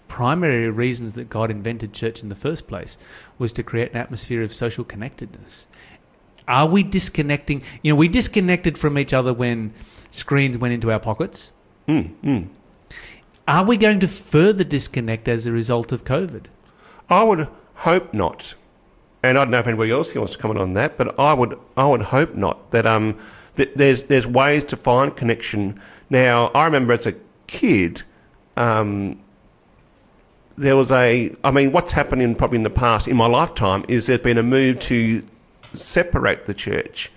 primary 0.08 0.72
reasons 0.72 1.14
that 1.14 1.30
God 1.30 1.52
invented 1.52 1.94
church 1.94 2.24
in 2.24 2.30
the 2.30 2.36
first 2.36 2.68
place 2.68 2.98
was 3.38 3.54
to 3.54 3.62
create 3.62 3.92
an 3.92 3.98
atmosphere 3.98 4.42
of 4.42 4.56
social 4.56 4.84
connectedness. 4.84 5.68
Are 6.48 6.66
we 6.66 6.82
disconnecting? 6.82 7.62
You 7.84 7.94
know, 7.94 7.96
we 7.96 8.08
disconnected 8.08 8.80
from 8.80 8.98
each 8.98 9.14
other 9.14 9.36
when 9.36 9.72
screens 10.10 10.58
went 10.58 10.74
into 10.74 10.92
our 10.92 11.00
pockets. 11.00 11.54
mm, 11.88 12.12
mm. 12.24 12.48
Are 13.48 13.66
we 13.66 13.78
going 13.78 14.00
to 14.00 14.08
further 14.08 14.64
disconnect 14.64 15.28
as 15.28 15.46
a 15.46 15.52
result 15.52 15.92
of 15.92 16.04
COVID? 16.04 16.46
I 17.12 17.24
would 17.24 17.48
hope 17.76 18.14
not. 18.14 18.56
And 19.22 19.38
I 19.38 19.44
don't 19.44 19.52
know 19.52 19.60
if 19.60 19.68
anybody 19.68 19.92
else 19.92 20.16
wants 20.16 20.32
to 20.32 20.40
comment 20.40 20.60
on 20.60 20.74
that, 20.74 20.98
but 20.98 21.20
I 21.20 21.34
would 21.34 21.60
I 21.78 21.86
would 21.86 22.02
hope 22.02 22.34
not 22.34 22.72
that 22.72 22.88
um 22.88 23.20
that 23.56 23.78
there's 23.78 24.04
there's 24.04 24.26
ways 24.26 24.64
to 24.66 24.78
find 24.78 25.16
connection. 25.16 25.80
Now 26.10 26.48
I 26.56 26.66
remember 26.66 26.94
as 26.94 27.06
a 27.06 27.14
kid, 27.46 28.04
um, 28.58 29.20
there 30.58 30.76
was 30.76 30.90
a 30.90 31.36
I 31.44 31.52
mean 31.52 31.72
what's 31.72 31.92
happened 31.92 32.22
in 32.22 32.34
probably 32.34 32.58
in 32.58 32.64
the 32.64 32.72
past 32.72 33.08
in 33.08 33.18
my 33.18 33.28
lifetime 33.28 33.86
is 33.88 34.08
there's 34.08 34.22
been 34.22 34.38
a 34.38 34.44
move 34.44 34.80
to 34.80 35.22
separate 35.74 36.46
the 36.46 36.54
church. 36.54 37.12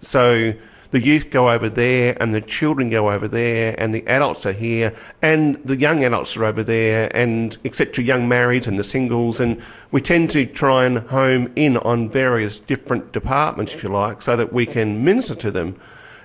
So 0.00 0.52
the 0.90 1.00
youth 1.00 1.30
go 1.30 1.50
over 1.50 1.68
there 1.68 2.16
and 2.20 2.34
the 2.34 2.40
children 2.40 2.88
go 2.88 3.10
over 3.10 3.28
there 3.28 3.74
and 3.78 3.94
the 3.94 4.06
adults 4.06 4.46
are 4.46 4.52
here 4.52 4.94
and 5.20 5.56
the 5.64 5.76
young 5.76 6.02
adults 6.02 6.36
are 6.36 6.44
over 6.44 6.62
there 6.62 7.14
and 7.14 7.58
etc 7.64 8.02
young 8.02 8.28
marrieds 8.28 8.66
and 8.66 8.78
the 8.78 8.84
singles 8.84 9.38
and 9.38 9.60
we 9.90 10.00
tend 10.00 10.30
to 10.30 10.46
try 10.46 10.86
and 10.86 10.98
home 11.08 11.52
in 11.56 11.76
on 11.78 12.08
various 12.08 12.58
different 12.58 13.12
departments 13.12 13.74
if 13.74 13.82
you 13.82 13.90
like 13.90 14.22
so 14.22 14.36
that 14.36 14.52
we 14.52 14.64
can 14.64 15.04
minister 15.04 15.34
to 15.34 15.50
them. 15.50 15.78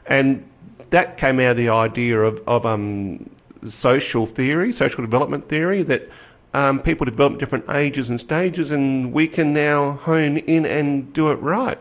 And 0.05 0.45
that 0.91 1.17
came 1.17 1.39
out 1.39 1.51
of 1.51 1.57
the 1.57 1.69
idea 1.69 2.21
of, 2.21 2.41
of 2.47 2.65
um, 2.65 3.29
social 3.67 4.25
theory 4.25 4.71
social 4.71 5.03
development 5.03 5.47
theory 5.49 5.83
that 5.83 6.09
um, 6.53 6.79
people 6.79 7.05
develop 7.05 7.39
different 7.39 7.69
ages 7.69 8.09
and 8.09 8.19
stages 8.19 8.71
and 8.71 9.11
we 9.11 9.27
can 9.27 9.53
now 9.53 9.93
hone 9.93 10.37
in 10.37 10.65
and 10.65 11.11
do 11.11 11.31
it 11.31 11.35
right. 11.35 11.79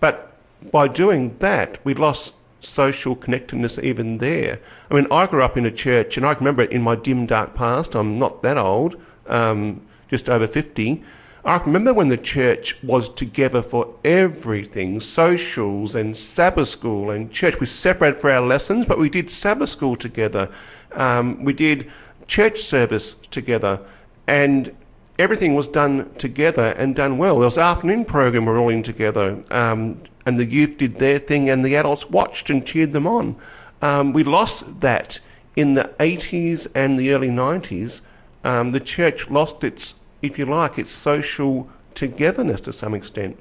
But 0.00 0.33
by 0.70 0.88
doing 0.88 1.36
that, 1.38 1.78
we 1.84 1.94
lost 1.94 2.34
social 2.60 3.14
connectedness 3.14 3.78
even 3.78 4.18
there. 4.18 4.60
I 4.90 4.94
mean, 4.94 5.06
I 5.10 5.26
grew 5.26 5.42
up 5.42 5.56
in 5.56 5.66
a 5.66 5.70
church, 5.70 6.16
and 6.16 6.24
I 6.24 6.32
remember 6.32 6.62
in 6.64 6.82
my 6.82 6.96
dim, 6.96 7.26
dark 7.26 7.54
past. 7.54 7.94
I'm 7.94 8.18
not 8.18 8.42
that 8.42 8.58
old, 8.58 9.00
um, 9.26 9.82
just 10.08 10.28
over 10.28 10.46
50. 10.46 11.02
I 11.44 11.58
remember 11.58 11.92
when 11.92 12.08
the 12.08 12.16
church 12.16 12.82
was 12.82 13.10
together 13.10 13.60
for 13.60 13.94
everything 14.02 14.98
socials 15.00 15.94
and 15.94 16.16
Sabbath 16.16 16.68
school 16.68 17.10
and 17.10 17.30
church. 17.30 17.60
We 17.60 17.66
separated 17.66 18.18
for 18.18 18.30
our 18.30 18.40
lessons, 18.40 18.86
but 18.86 18.98
we 18.98 19.10
did 19.10 19.28
Sabbath 19.28 19.68
school 19.68 19.94
together. 19.94 20.48
Um, 20.92 21.44
we 21.44 21.52
did 21.52 21.90
church 22.26 22.62
service 22.62 23.14
together. 23.30 23.80
And 24.26 24.74
everything 25.18 25.54
was 25.54 25.68
done 25.68 26.10
together 26.16 26.74
and 26.78 26.94
done 26.94 27.18
well. 27.18 27.36
There 27.36 27.44
was 27.44 27.56
an 27.56 27.64
afternoon 27.64 28.04
program 28.04 28.46
we 28.46 28.52
were 28.52 28.58
all 28.58 28.70
in 28.70 28.82
together, 28.82 29.42
um, 29.50 30.00
and 30.26 30.38
the 30.38 30.44
youth 30.44 30.78
did 30.78 30.98
their 30.98 31.18
thing, 31.18 31.48
and 31.48 31.64
the 31.64 31.76
adults 31.76 32.10
watched 32.10 32.50
and 32.50 32.66
cheered 32.66 32.92
them 32.92 33.06
on. 33.06 33.36
Um, 33.82 34.12
we 34.12 34.24
lost 34.24 34.80
that 34.80 35.20
in 35.56 35.74
the 35.74 35.90
80s 36.00 36.66
and 36.74 36.98
the 36.98 37.12
early 37.12 37.28
90s. 37.28 38.00
Um, 38.42 38.70
the 38.70 38.80
church 38.80 39.30
lost 39.30 39.62
its, 39.62 40.00
if 40.22 40.38
you 40.38 40.46
like, 40.46 40.78
its 40.78 40.90
social 40.90 41.68
togetherness 41.94 42.60
to 42.62 42.72
some 42.72 42.94
extent. 42.94 43.38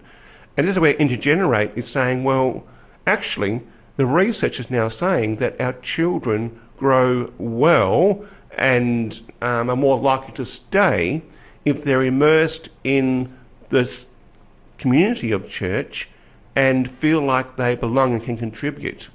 And 0.55 0.67
this 0.67 0.75
is 0.75 0.79
where 0.79 0.93
Intergenerate 0.95 1.75
is 1.75 1.89
saying, 1.89 2.23
well, 2.23 2.63
actually, 3.07 3.61
the 3.97 4.05
research 4.05 4.59
is 4.59 4.69
now 4.69 4.87
saying 4.87 5.37
that 5.37 5.59
our 5.59 5.73
children 5.73 6.59
grow 6.77 7.31
well 7.37 8.25
and 8.57 9.19
um, 9.41 9.69
are 9.69 9.75
more 9.75 9.97
likely 9.97 10.33
to 10.35 10.45
stay 10.45 11.23
if 11.65 11.83
they're 11.83 12.03
immersed 12.03 12.69
in 12.83 13.33
the 13.69 13.89
community 14.77 15.31
of 15.31 15.49
church 15.49 16.09
and 16.55 16.89
feel 16.89 17.21
like 17.21 17.55
they 17.55 17.75
belong 17.75 18.13
and 18.13 18.23
can 18.23 18.37
contribute. 18.37 19.09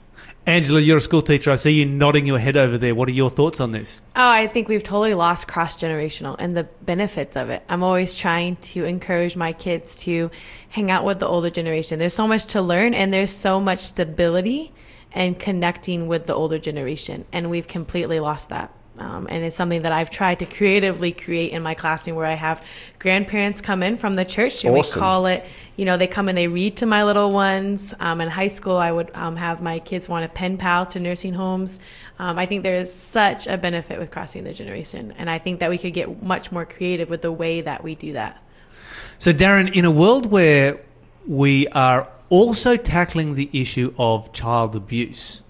Angela, 0.49 0.81
you're 0.81 0.97
a 0.97 1.01
school 1.01 1.21
teacher. 1.21 1.53
I 1.53 1.57
see 1.57 1.73
you 1.73 1.85
nodding 1.85 2.27
your 2.27 2.39
head 2.39 2.57
over 2.57 2.79
there. 2.79 2.95
What 2.95 3.07
are 3.11 3.13
your 3.13 3.29
thoughts 3.29 3.61
on 3.61 3.73
this? 3.73 4.01
Oh, 4.17 4.27
I 4.27 4.47
think 4.47 4.67
we've 4.67 4.83
totally 4.83 5.13
lost 5.13 5.47
cross 5.47 5.77
generational 5.77 6.37
and 6.39 6.57
the 6.57 6.65
benefits 6.81 7.37
of 7.37 7.51
it. 7.51 7.63
I'm 7.69 7.83
always 7.83 8.15
trying 8.15 8.57
to 8.57 8.85
encourage 8.85 9.37
my 9.37 9.53
kids 9.53 9.97
to 10.05 10.31
hang 10.71 10.91
out 10.91 11.05
with 11.05 11.19
the 11.19 11.27
older 11.27 11.51
generation. 11.51 11.99
There's 11.99 12.15
so 12.15 12.27
much 12.27 12.47
to 12.47 12.63
learn 12.63 12.95
and 12.95 13.13
there's 13.13 13.31
so 13.31 13.61
much 13.61 13.81
stability 13.81 14.73
and 15.13 15.39
connecting 15.39 16.09
with 16.09 16.27
the 16.27 16.35
older 16.35 16.59
generation. 16.59 17.27
And 17.31 17.51
we've 17.51 17.69
completely 17.69 18.19
lost 18.19 18.49
that. 18.49 18.73
Um, 19.01 19.27
and 19.31 19.45
it's 19.45 19.57
something 19.57 19.83
that 19.83 19.93
I've 19.93 20.11
tried 20.11 20.41
to 20.41 20.47
creatively 20.47 21.13
create 21.13 21.53
in 21.53 21.63
my 21.63 21.75
classroom 21.75 22.17
where 22.17 22.27
I 22.27 22.35
have 22.35 22.65
grandparents 22.99 23.61
come 23.61 23.83
in 23.83 23.97
from 23.97 24.15
the 24.15 24.25
church 24.25 24.65
and 24.65 24.77
Awesome. 24.77 24.95
we 24.95 25.01
call 25.01 25.27
it, 25.27 25.45
you 25.77 25.85
know, 25.85 25.97
they 25.97 26.07
come 26.07 26.29
and 26.29 26.37
they 26.37 26.49
read 26.49 26.77
to 26.79 26.87
my 26.87 27.05
little 27.05 27.31
ones. 27.31 27.95
Um, 28.01 28.21
in 28.21 28.29
high 28.29 28.49
school, 28.49 28.77
I 28.77 28.91
would 28.91 29.11
um, 29.15 29.37
have 29.37 29.63
my 29.63 29.79
kids 29.79 30.09
want 30.09 30.25
a 30.25 30.29
pen 30.29 30.57
pal 30.59 30.87
to 30.87 31.01
nursing 31.01 31.35
homes. 31.35 31.81
Um, 32.19 32.39
I 32.39 32.47
think 32.47 32.63
there 32.63 32.77
is 32.77 32.93
such 32.93 33.47
a 33.47 33.57
benefit 33.57 33.99
with 33.99 34.11
crossing 34.11 34.45
the 34.45 34.53
generation. 34.53 35.15
And 35.19 35.31
I 35.31 35.39
think 35.39 35.61
that 35.61 35.71
we 35.71 35.79
could 35.79 35.95
get 35.95 36.23
much 36.23 36.51
more 36.51 36.65
creative 36.65 37.11
with 37.11 37.23
the 37.23 37.33
way 37.33 37.61
that 37.61 37.85
we 37.85 37.95
do 37.95 38.13
that. 38.15 38.43
So, 39.19 39.33
Darren, 39.33 39.73
in 39.73 39.85
a 39.85 39.91
world 39.91 40.27
where 40.27 40.81
we 41.27 41.67
are 41.69 42.09
also 42.29 42.77
tackling 42.77 43.35
the 43.35 43.51
issue 43.53 43.95
of 43.99 44.33
child 44.33 44.77
abuse, 44.77 45.43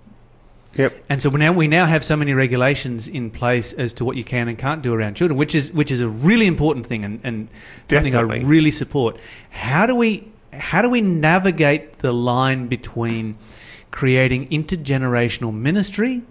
Yep. 0.77 1.05
and 1.09 1.21
so 1.21 1.31
now 1.31 1.53
we 1.53 1.67
now 1.67 1.87
have 1.87 2.05
so 2.05 2.17
many 2.17 2.35
regulations 2.35 3.09
in 3.09 3.31
place 3.31 3.73
as 3.73 3.93
to 3.95 4.05
what 4.05 4.17
you 4.17 4.23
can 4.23 4.49
and 4.49 4.57
can't 4.59 4.83
do 4.83 4.95
around 4.95 5.15
children, 5.15 5.37
which 5.37 5.55
is 5.55 5.73
which 5.73 5.91
is 5.91 6.01
a 6.01 6.09
really 6.09 6.47
important 6.47 6.87
thing 6.87 7.05
and, 7.05 7.21
and 7.25 7.49
something 7.89 8.15
I 8.15 8.21
really 8.21 8.71
support. 8.71 9.19
How 9.51 9.87
do 9.87 9.95
we 9.95 10.31
how 10.53 10.83
do 10.83 10.89
we 10.89 11.01
navigate 11.01 11.99
the 11.99 12.13
line 12.13 12.69
between 12.69 13.39
creating 13.91 14.49
intergenerational 14.49 15.55
ministry 15.55 16.23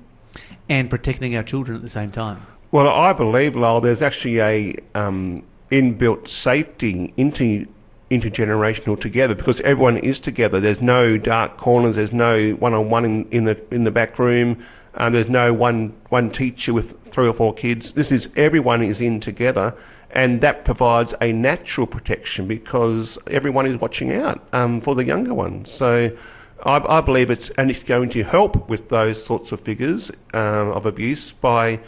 and 0.69 0.89
protecting 0.89 1.35
our 1.35 1.43
children 1.43 1.75
at 1.75 1.81
the 1.81 1.89
same 1.89 2.11
time? 2.11 2.45
Well, 2.71 2.87
I 2.87 3.13
believe, 3.13 3.55
Lyle, 3.55 3.79
there's 3.79 4.01
actually 4.01 4.39
a 4.39 4.75
um, 4.93 5.43
inbuilt 5.71 6.27
safety 6.27 7.13
into 7.15 7.67
intergenerational 8.09 8.99
together 8.99 9.35
because 9.35 9.59
everyone 9.61 9.97
is 9.97 10.19
together. 10.19 10.59
There's 10.59 10.81
no 10.81 11.17
dark 11.17 11.57
corners. 11.57 11.95
There's 11.95 12.13
no 12.13 12.51
one-on-one 12.51 13.05
in, 13.05 13.29
in 13.29 13.43
the 13.43 13.61
in 13.73 13.83
the 13.83 13.91
back 13.91 14.17
room. 14.19 14.63
Um, 14.95 15.13
there's 15.13 15.29
no 15.29 15.53
one 15.53 15.93
one 16.09 16.31
teacher 16.31 16.73
with 16.73 17.01
three 17.03 17.27
or 17.27 17.33
four 17.33 17.53
kids. 17.53 17.93
This 17.93 18.11
is 18.11 18.29
everyone 18.35 18.81
is 18.81 19.01
in 19.01 19.19
together, 19.19 19.75
and 20.11 20.41
that 20.41 20.65
provides 20.65 21.13
a 21.21 21.31
natural 21.33 21.85
protection 21.87 22.47
because 22.47 23.17
everyone 23.27 23.65
is 23.65 23.79
watching 23.79 24.13
out 24.13 24.45
um, 24.53 24.81
for 24.81 24.95
the 24.95 25.03
younger 25.03 25.33
ones. 25.33 25.71
So. 25.71 26.15
I, 26.63 26.97
I 26.97 27.01
believe 27.01 27.29
it's 27.29 27.51
and 27.51 27.69
it's 27.69 27.83
going 27.83 28.09
to 28.09 28.23
help 28.23 28.67
with 28.67 28.89
those 28.89 29.23
sorts 29.23 29.51
of 29.51 29.61
figures 29.61 30.09
um, 30.33 30.71
of 30.71 30.87
abuse 30.87 31.31
by 31.31 31.79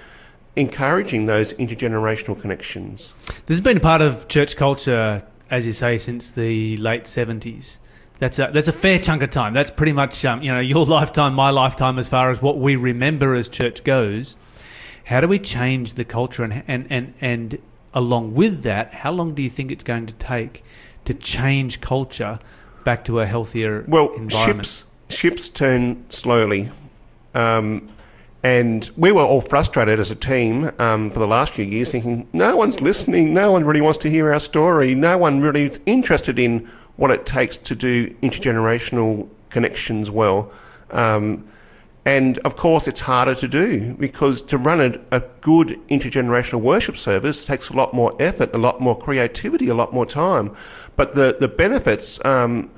encouraging 0.55 1.25
those 1.25 1.53
intergenerational 1.53 2.39
connections. 2.39 3.13
This 3.47 3.57
has 3.57 3.61
been 3.61 3.79
part 3.79 4.01
of 4.01 4.27
church 4.27 4.57
culture, 4.57 5.25
as 5.51 5.65
you 5.65 5.71
say, 5.73 5.97
since 5.97 6.29
the 6.31 6.77
late 6.77 7.07
seventies. 7.07 7.79
That's 8.19 8.37
a 8.37 8.49
that's 8.53 8.67
a 8.67 8.73
fair 8.73 8.99
chunk 8.99 9.23
of 9.23 9.29
time. 9.29 9.53
That's 9.53 9.71
pretty 9.71 9.93
much 9.93 10.25
um, 10.25 10.41
you 10.41 10.51
know 10.51 10.59
your 10.59 10.85
lifetime, 10.97 11.33
my 11.33 11.49
lifetime, 11.51 11.97
as 11.99 12.09
far 12.09 12.31
as 12.31 12.41
what 12.41 12.57
we 12.57 12.75
remember 12.75 13.33
as 13.35 13.47
church 13.47 13.83
goes. 13.83 14.35
How 15.05 15.21
do 15.21 15.27
we 15.27 15.39
change 15.39 15.93
the 15.93 16.03
culture, 16.05 16.43
and 16.43 16.63
and 16.67 16.85
and 16.89 17.13
and 17.21 17.59
along 17.93 18.35
with 18.35 18.63
that, 18.63 18.93
how 18.93 19.11
long 19.11 19.33
do 19.33 19.41
you 19.41 19.49
think 19.49 19.71
it's 19.71 19.83
going 19.83 20.05
to 20.05 20.13
take 20.13 20.63
to 21.05 21.13
change 21.13 21.81
culture 21.81 22.37
back 22.83 23.03
to 23.05 23.19
a 23.19 23.25
healthier 23.25 23.83
Well, 23.87 24.09
environment? 24.13 24.67
ships 24.67 24.85
ships 25.09 25.49
turn 25.49 26.05
slowly, 26.09 26.69
um, 27.33 27.89
and 28.43 28.89
we 28.95 29.11
were 29.11 29.21
all 29.21 29.41
frustrated 29.41 29.99
as 29.99 30.11
a 30.11 30.15
team 30.15 30.71
um, 30.79 31.11
for 31.11 31.19
the 31.19 31.27
last 31.27 31.53
few 31.53 31.65
years, 31.65 31.91
thinking 31.91 32.27
no 32.31 32.55
one's 32.55 32.79
listening, 32.79 33.33
no 33.33 33.51
one 33.51 33.65
really 33.65 33.81
wants 33.81 33.99
to 33.99 34.09
hear 34.09 34.31
our 34.31 34.39
story, 34.39 34.95
no 34.95 35.17
one 35.17 35.41
really 35.41 35.63
is 35.63 35.79
interested 35.85 36.39
in 36.39 36.69
what 36.95 37.11
it 37.11 37.25
takes 37.25 37.57
to 37.57 37.75
do 37.75 38.09
intergenerational 38.21 39.27
connections 39.49 40.09
well. 40.09 40.51
Um, 40.91 41.47
and 42.05 42.39
of 42.39 42.55
course, 42.55 42.87
it's 42.87 43.01
harder 43.01 43.35
to 43.35 43.47
do 43.47 43.93
because 43.95 44.41
to 44.43 44.57
run 44.57 44.79
a, 44.79 45.17
a 45.17 45.19
good 45.41 45.79
intergenerational 45.89 46.61
worship 46.61 46.97
service 46.97 47.45
takes 47.45 47.69
a 47.69 47.73
lot 47.73 47.93
more 47.93 48.15
effort, 48.19 48.55
a 48.55 48.57
lot 48.57 48.79
more 48.79 48.97
creativity, 48.97 49.67
a 49.67 49.73
lot 49.73 49.93
more 49.93 50.05
time. 50.05 50.55
But 50.95 51.13
the, 51.13 51.35
the 51.39 51.47
benefits, 51.47 52.23
um, 52.25 52.71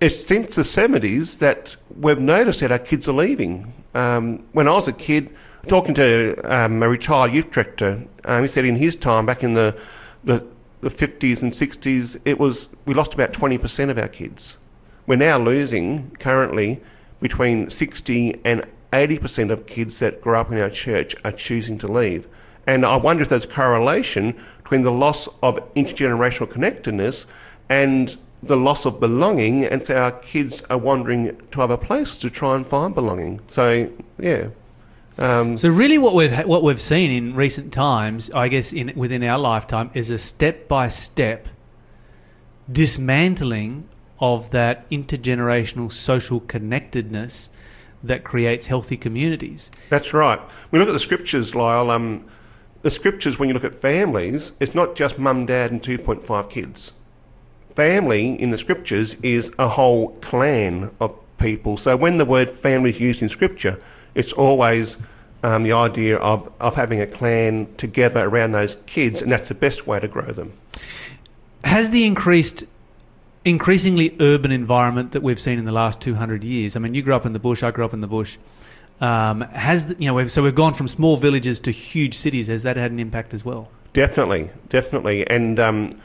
it's 0.00 0.26
since 0.26 0.56
the 0.56 0.62
70s 0.62 1.38
that 1.38 1.76
we've 1.96 2.18
noticed 2.18 2.60
that 2.60 2.72
our 2.72 2.78
kids 2.78 3.08
are 3.08 3.12
leaving. 3.12 3.72
Um, 3.94 4.44
when 4.52 4.68
I 4.68 4.72
was 4.72 4.88
a 4.88 4.92
kid, 4.92 5.34
talking 5.68 5.94
to 5.94 6.36
um, 6.44 6.82
a 6.82 6.88
retired 6.88 7.32
youth 7.32 7.50
director, 7.50 8.04
um, 8.24 8.42
he 8.42 8.48
said 8.48 8.64
in 8.64 8.76
his 8.76 8.96
time, 8.96 9.26
back 9.26 9.42
in 9.42 9.54
the, 9.54 9.76
the, 10.24 10.44
the 10.80 10.90
50s 10.90 11.42
and 11.42 11.52
60s, 11.52 12.20
it 12.24 12.38
was 12.38 12.68
we 12.86 12.94
lost 12.94 13.14
about 13.14 13.32
20% 13.32 13.90
of 13.90 13.98
our 13.98 14.08
kids. 14.08 14.58
We're 15.06 15.16
now 15.16 15.38
losing 15.38 16.10
currently 16.18 16.80
between 17.20 17.70
60 17.70 18.40
and 18.44 18.66
80% 18.92 19.50
of 19.50 19.66
kids 19.66 19.98
that 20.00 20.20
grow 20.20 20.40
up 20.40 20.52
in 20.52 20.58
our 20.58 20.70
church 20.70 21.16
are 21.24 21.32
choosing 21.32 21.78
to 21.78 21.88
leave. 21.88 22.28
And 22.66 22.84
I 22.84 22.96
wonder 22.96 23.22
if 23.22 23.28
there's 23.28 23.46
correlation 23.46 24.38
between 24.62 24.82
the 24.82 24.92
loss 24.92 25.28
of 25.42 25.56
intergenerational 25.74 26.48
connectedness 26.48 27.26
and 27.68 28.16
the 28.42 28.56
loss 28.56 28.84
of 28.84 28.98
belonging, 28.98 29.64
and 29.64 29.86
so 29.86 29.96
our 29.96 30.10
kids 30.10 30.62
are 30.68 30.78
wandering 30.78 31.36
to 31.52 31.62
other 31.62 31.76
places 31.76 32.16
to 32.18 32.30
try 32.30 32.56
and 32.56 32.66
find 32.66 32.94
belonging. 32.94 33.40
So, 33.46 33.90
yeah. 34.18 34.48
Um, 35.18 35.56
So 35.56 35.68
really, 35.68 35.98
what 35.98 36.14
we've 36.14 36.36
what 36.46 36.62
we've 36.62 36.80
seen 36.80 37.10
in 37.10 37.36
recent 37.36 37.72
times, 37.72 38.30
I 38.30 38.48
guess, 38.48 38.72
in 38.72 38.92
within 38.96 39.22
our 39.22 39.38
lifetime, 39.38 39.90
is 39.94 40.10
a 40.10 40.18
step 40.18 40.68
by 40.68 40.88
step 40.88 41.48
dismantling 42.70 43.88
of 44.18 44.50
that 44.50 44.88
intergenerational 44.90 45.92
social 45.92 46.40
connectedness 46.40 47.50
that 48.02 48.24
creates 48.24 48.66
healthy 48.66 48.96
communities. 48.96 49.70
That's 49.88 50.12
right. 50.12 50.40
We 50.70 50.78
look 50.78 50.88
at 50.88 50.92
the 50.92 50.98
scriptures, 51.00 51.54
Lyle. 51.54 51.90
Um, 51.90 52.24
the 52.82 52.90
scriptures, 52.90 53.38
when 53.38 53.48
you 53.48 53.54
look 53.54 53.64
at 53.64 53.74
families, 53.74 54.52
it's 54.58 54.74
not 54.74 54.96
just 54.96 55.18
mum, 55.18 55.46
dad, 55.46 55.70
and 55.70 55.80
2.5 55.80 56.50
kids. 56.50 56.92
Family 57.74 58.40
in 58.40 58.50
the 58.50 58.58
scriptures 58.58 59.16
is 59.22 59.52
a 59.58 59.68
whole 59.68 60.10
clan 60.20 60.90
of 61.00 61.16
people. 61.38 61.76
So 61.76 61.96
when 61.96 62.18
the 62.18 62.24
word 62.24 62.50
family 62.50 62.90
is 62.90 63.00
used 63.00 63.22
in 63.22 63.28
scripture, 63.28 63.82
it's 64.14 64.32
always 64.32 64.96
um, 65.42 65.62
the 65.62 65.72
idea 65.72 66.16
of, 66.18 66.52
of 66.60 66.76
having 66.76 67.00
a 67.00 67.06
clan 67.06 67.66
together 67.76 68.24
around 68.24 68.52
those 68.52 68.78
kids, 68.86 69.22
and 69.22 69.32
that's 69.32 69.48
the 69.48 69.54
best 69.54 69.86
way 69.86 70.00
to 70.00 70.08
grow 70.08 70.32
them. 70.32 70.52
Has 71.64 71.90
the 71.90 72.04
increased 72.04 72.64
increasingly 73.44 74.16
urban 74.20 74.52
environment 74.52 75.12
that 75.12 75.22
we've 75.22 75.40
seen 75.40 75.58
in 75.58 75.64
the 75.64 75.72
last 75.72 76.00
200 76.00 76.44
years. 76.44 76.76
I 76.76 76.78
mean, 76.78 76.94
you 76.94 77.02
grew 77.02 77.14
up 77.14 77.26
in 77.26 77.32
the 77.32 77.38
bush, 77.38 77.62
I 77.62 77.70
grew 77.70 77.84
up 77.84 77.92
in 77.92 78.00
the 78.00 78.06
bush. 78.06 78.38
Um, 79.00 79.40
has 79.40 79.86
the, 79.86 79.96
you 79.98 80.06
know? 80.06 80.14
We've, 80.14 80.30
so 80.30 80.42
we've 80.42 80.54
gone 80.54 80.74
from 80.74 80.86
small 80.86 81.16
villages 81.16 81.58
to 81.60 81.72
huge 81.72 82.14
cities. 82.14 82.46
Has 82.46 82.62
that 82.62 82.76
had 82.76 82.92
an 82.92 83.00
impact 83.00 83.34
as 83.34 83.44
well? 83.44 83.68
Definitely, 83.92 84.50
definitely. 84.68 85.26
And 85.28 85.58
um, 85.58 86.00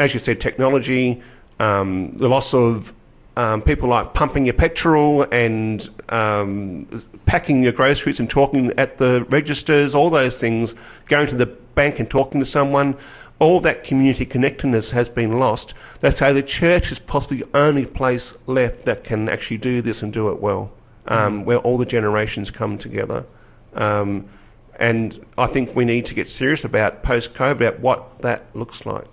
as 0.00 0.14
you 0.14 0.18
said, 0.18 0.40
technology, 0.40 1.22
um, 1.58 2.10
the 2.12 2.26
loss 2.26 2.54
of 2.54 2.94
um, 3.36 3.60
people 3.60 3.88
like 3.88 4.14
pumping 4.14 4.46
your 4.46 4.54
petrol 4.54 5.22
and 5.30 5.90
um, 6.08 6.86
packing 7.26 7.62
your 7.62 7.72
groceries 7.72 8.18
and 8.18 8.28
talking 8.28 8.72
at 8.78 8.96
the 8.96 9.26
registers, 9.28 9.94
all 9.94 10.08
those 10.08 10.40
things, 10.40 10.74
going 11.06 11.26
to 11.26 11.36
the 11.36 11.46
bank 11.46 12.00
and 12.00 12.10
talking 12.10 12.40
to 12.40 12.46
someone, 12.46 12.96
all 13.38 13.60
that 13.60 13.84
community 13.84 14.24
connectedness 14.24 14.90
has 14.90 15.08
been 15.08 15.38
lost. 15.38 15.74
They 16.00 16.10
say 16.10 16.32
the 16.32 16.42
church 16.42 16.90
is 16.90 16.98
possibly 16.98 17.38
the 17.38 17.48
only 17.54 17.84
place 17.84 18.36
left 18.46 18.86
that 18.86 19.04
can 19.04 19.28
actually 19.28 19.58
do 19.58 19.82
this 19.82 20.02
and 20.02 20.10
do 20.12 20.30
it 20.30 20.40
well, 20.40 20.72
um, 21.08 21.44
where 21.44 21.58
all 21.58 21.76
the 21.76 21.86
generations 21.86 22.50
come 22.50 22.78
together. 22.78 23.26
Um, 23.74 24.28
and 24.76 25.24
I 25.36 25.46
think 25.46 25.76
we 25.76 25.84
need 25.84 26.06
to 26.06 26.14
get 26.14 26.26
serious 26.26 26.64
about 26.64 27.02
post 27.02 27.34
COVID, 27.34 27.56
about 27.56 27.80
what 27.80 28.22
that 28.22 28.44
looks 28.54 28.86
like. 28.86 29.06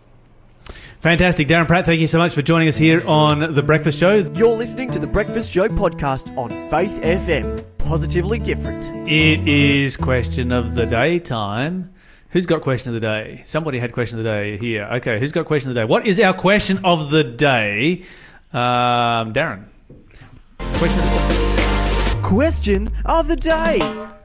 Fantastic, 1.02 1.48
Darren 1.48 1.68
Pratt. 1.68 1.86
Thank 1.86 2.02
you 2.02 2.08
so 2.08 2.18
much 2.18 2.34
for 2.34 2.42
joining 2.42 2.68
us 2.68 2.76
here 2.76 3.06
on 3.08 3.54
the 3.54 3.62
Breakfast 3.62 4.00
Show. 4.00 4.16
You're 4.36 4.58
listening 4.58 4.92
to 4.92 5.00
the 5.00 5.08
Breakfast 5.08 5.52
Show 5.52 5.68
podcast 5.68 6.36
on 6.38 6.50
Faith 6.70 7.02
FM. 7.02 7.64
Positively 7.78 8.40
different. 8.40 8.90
It 9.08 9.48
is 9.48 9.96
question 9.96 10.52
of 10.52 10.76
the 10.76 10.86
day 10.86 11.20
time. 11.20 11.94
Who's 12.32 12.46
got 12.46 12.62
question 12.62 12.90
of 12.90 12.94
the 12.96 13.00
day? 13.00 13.44
Somebody 13.46 13.80
had 13.80 13.94
question 13.94 14.18
of 14.18 14.26
the 14.26 14.30
day 14.30 14.58
here. 14.58 14.84
Okay, 14.96 15.20
who's 15.20 15.32
got 15.32 15.46
question 15.46 15.70
of 15.70 15.76
the 15.76 15.82
day? 15.82 15.86
What 15.86 16.06
is 16.06 16.20
our 16.20 16.34
question 16.34 16.80
of 16.84 17.10
the 17.10 17.24
day? 17.24 18.04
Um, 18.52 19.34
Darren. 19.34 19.66
Question 20.58 21.00
of 21.00 21.06
the 21.06 22.14
day. 22.16 22.22
Question 22.22 22.90
of 23.06 23.28
the 23.28 23.36
day. 23.38 24.17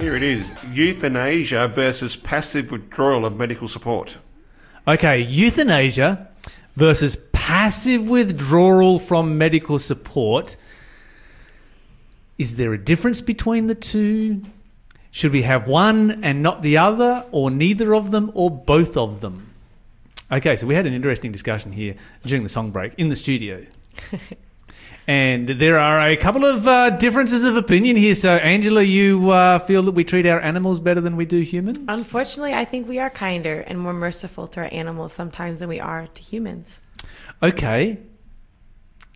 Here 0.00 0.16
it 0.16 0.22
is 0.22 0.50
euthanasia 0.72 1.68
versus 1.68 2.16
passive 2.16 2.70
withdrawal 2.70 3.26
of 3.26 3.36
medical 3.36 3.68
support. 3.68 4.16
Okay, 4.88 5.20
euthanasia 5.20 6.28
versus 6.74 7.16
passive 7.32 8.08
withdrawal 8.08 8.98
from 8.98 9.36
medical 9.36 9.78
support. 9.78 10.56
Is 12.38 12.56
there 12.56 12.72
a 12.72 12.78
difference 12.82 13.20
between 13.20 13.66
the 13.66 13.74
two? 13.74 14.42
Should 15.10 15.32
we 15.32 15.42
have 15.42 15.68
one 15.68 16.24
and 16.24 16.42
not 16.42 16.62
the 16.62 16.78
other, 16.78 17.26
or 17.30 17.50
neither 17.50 17.94
of 17.94 18.10
them, 18.10 18.32
or 18.32 18.50
both 18.50 18.96
of 18.96 19.20
them? 19.20 19.52
Okay, 20.32 20.56
so 20.56 20.66
we 20.66 20.74
had 20.74 20.86
an 20.86 20.94
interesting 20.94 21.30
discussion 21.30 21.72
here 21.72 21.94
during 22.22 22.42
the 22.42 22.48
song 22.48 22.70
break 22.70 22.94
in 22.96 23.10
the 23.10 23.16
studio. 23.16 23.66
and 25.10 25.48
there 25.48 25.76
are 25.76 26.08
a 26.08 26.16
couple 26.16 26.44
of 26.44 26.68
uh, 26.68 26.90
differences 26.90 27.44
of 27.44 27.56
opinion 27.56 27.96
here. 27.96 28.14
So, 28.14 28.36
Angela, 28.36 28.80
you 28.84 29.30
uh, 29.30 29.58
feel 29.58 29.82
that 29.82 29.90
we 29.90 30.04
treat 30.04 30.24
our 30.24 30.40
animals 30.40 30.78
better 30.78 31.00
than 31.00 31.16
we 31.16 31.24
do 31.24 31.40
humans? 31.40 31.80
Unfortunately, 31.88 32.54
I 32.54 32.64
think 32.64 32.86
we 32.86 33.00
are 33.00 33.10
kinder 33.10 33.64
and 33.66 33.76
more 33.76 33.92
merciful 33.92 34.46
to 34.46 34.60
our 34.60 34.68
animals 34.70 35.12
sometimes 35.12 35.58
than 35.58 35.68
we 35.68 35.80
are 35.80 36.06
to 36.06 36.22
humans. 36.22 36.78
Okay. 37.42 37.98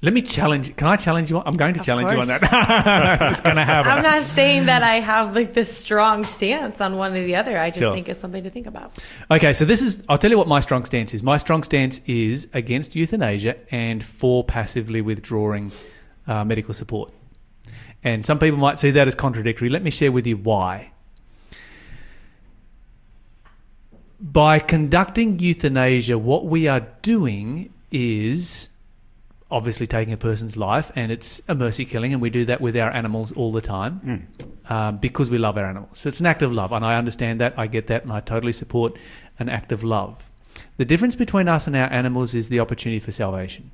Let 0.05 0.13
me 0.13 0.21
challenge. 0.21 0.77
Can 0.77 0.87
I 0.87 0.97
challenge 0.97 1.31
you? 1.31 1.39
On, 1.39 1.43
I'm 1.47 1.57
going 1.57 1.73
to 1.73 1.81
Of 1.81 1.87
challenge 1.87 2.11
you 2.11 2.19
on 2.19 2.27
that. 2.27 2.43
it's 3.33 3.41
going 3.41 3.57
to 3.57 3.65
happen. 3.65 3.91
I'm 3.91 4.03
not 4.03 4.25
saying 4.25 4.67
that 4.67 4.83
I 4.83 4.97
have 4.97 5.35
like 5.35 5.55
this 5.55 5.75
strong 5.75 6.25
stance 6.25 6.83
on 6.83 6.99
one 6.99 7.13
or 7.17 7.25
the 7.25 7.37
other. 7.37 7.59
I 7.59 7.71
just 7.71 7.81
Sure. 7.81 7.91
think 7.91 8.11
it's 8.11 8.21
something 8.21 8.45
to 8.45 8.51
think 8.51 8.67
about. 8.67 8.93
Okay, 9.31 9.55
so 9.55 9.65
this 9.65 9.81
is. 9.81 10.05
I'll 10.07 10.19
tell 10.19 10.31
you 10.31 10.37
what 10.37 10.47
my 10.47 10.61
strong 10.61 10.85
stance 10.85 11.15
is. 11.15 11.23
My 11.23 11.39
strong 11.39 11.63
stance 11.63 12.03
is 12.05 12.51
against 12.53 12.95
euthanasia 12.95 13.57
and 13.71 14.05
for 14.05 14.45
passively 14.45 15.01
withdrawing 15.01 15.73
uh, 16.27 16.45
medical 16.45 16.75
support. 16.75 17.11
And 18.03 18.27
some 18.27 18.39
people 18.39 18.59
might 18.59 18.79
see 18.79 18.91
that 18.91 19.09
as 19.09 19.15
contradictory. 19.15 19.71
Let 19.71 19.83
me 19.83 19.91
share 19.91 20.13
with 20.13 20.27
you 20.27 20.37
why. 20.37 20.93
By 24.21 24.59
conducting 24.59 25.39
euthanasia, 25.39 26.19
what 26.19 26.45
we 26.45 26.69
are 26.69 26.81
doing 27.01 27.73
is 27.91 28.69
obviously 29.55 29.87
taking 29.87 30.13
a 30.13 30.17
person's 30.17 30.57
life, 30.57 30.91
and 30.97 31.13
it's 31.13 31.41
a 31.47 31.55
mercy 31.55 31.85
killing, 31.85 32.13
and 32.13 32.21
we 32.21 32.29
do 32.29 32.45
that 32.45 32.61
with 32.61 32.77
our 32.77 32.95
animals 32.95 33.31
all 33.33 33.53
the 33.53 33.61
time 33.61 34.27
um, 34.69 34.97
because 34.99 35.31
we 35.31 35.39
love 35.39 35.57
our 35.57 35.65
animals. 35.65 35.97
So 35.97 36.09
it's 36.09 36.19
an 36.19 36.27
act 36.27 36.43
of 36.43 36.53
love, 36.53 36.73
and 36.73 36.85
I 36.85 36.97
understand 36.97 37.41
that, 37.41 37.55
I 37.57 37.69
get 37.69 37.87
that, 37.87 38.03
and 38.03 38.13
I 38.13 38.19
totally 38.19 38.53
support 38.53 38.99
an 39.39 39.49
act 39.49 39.71
of 39.71 39.85
love. 39.85 40.29
The 40.77 40.85
difference 40.85 41.15
between 41.15 41.47
us 41.47 41.69
and 41.69 41.77
our 41.77 41.91
animals 41.93 42.35
is 42.35 42.49
the 42.49 42.59
opportunity 42.59 42.99
for 42.99 43.13
salvation. 43.13 43.71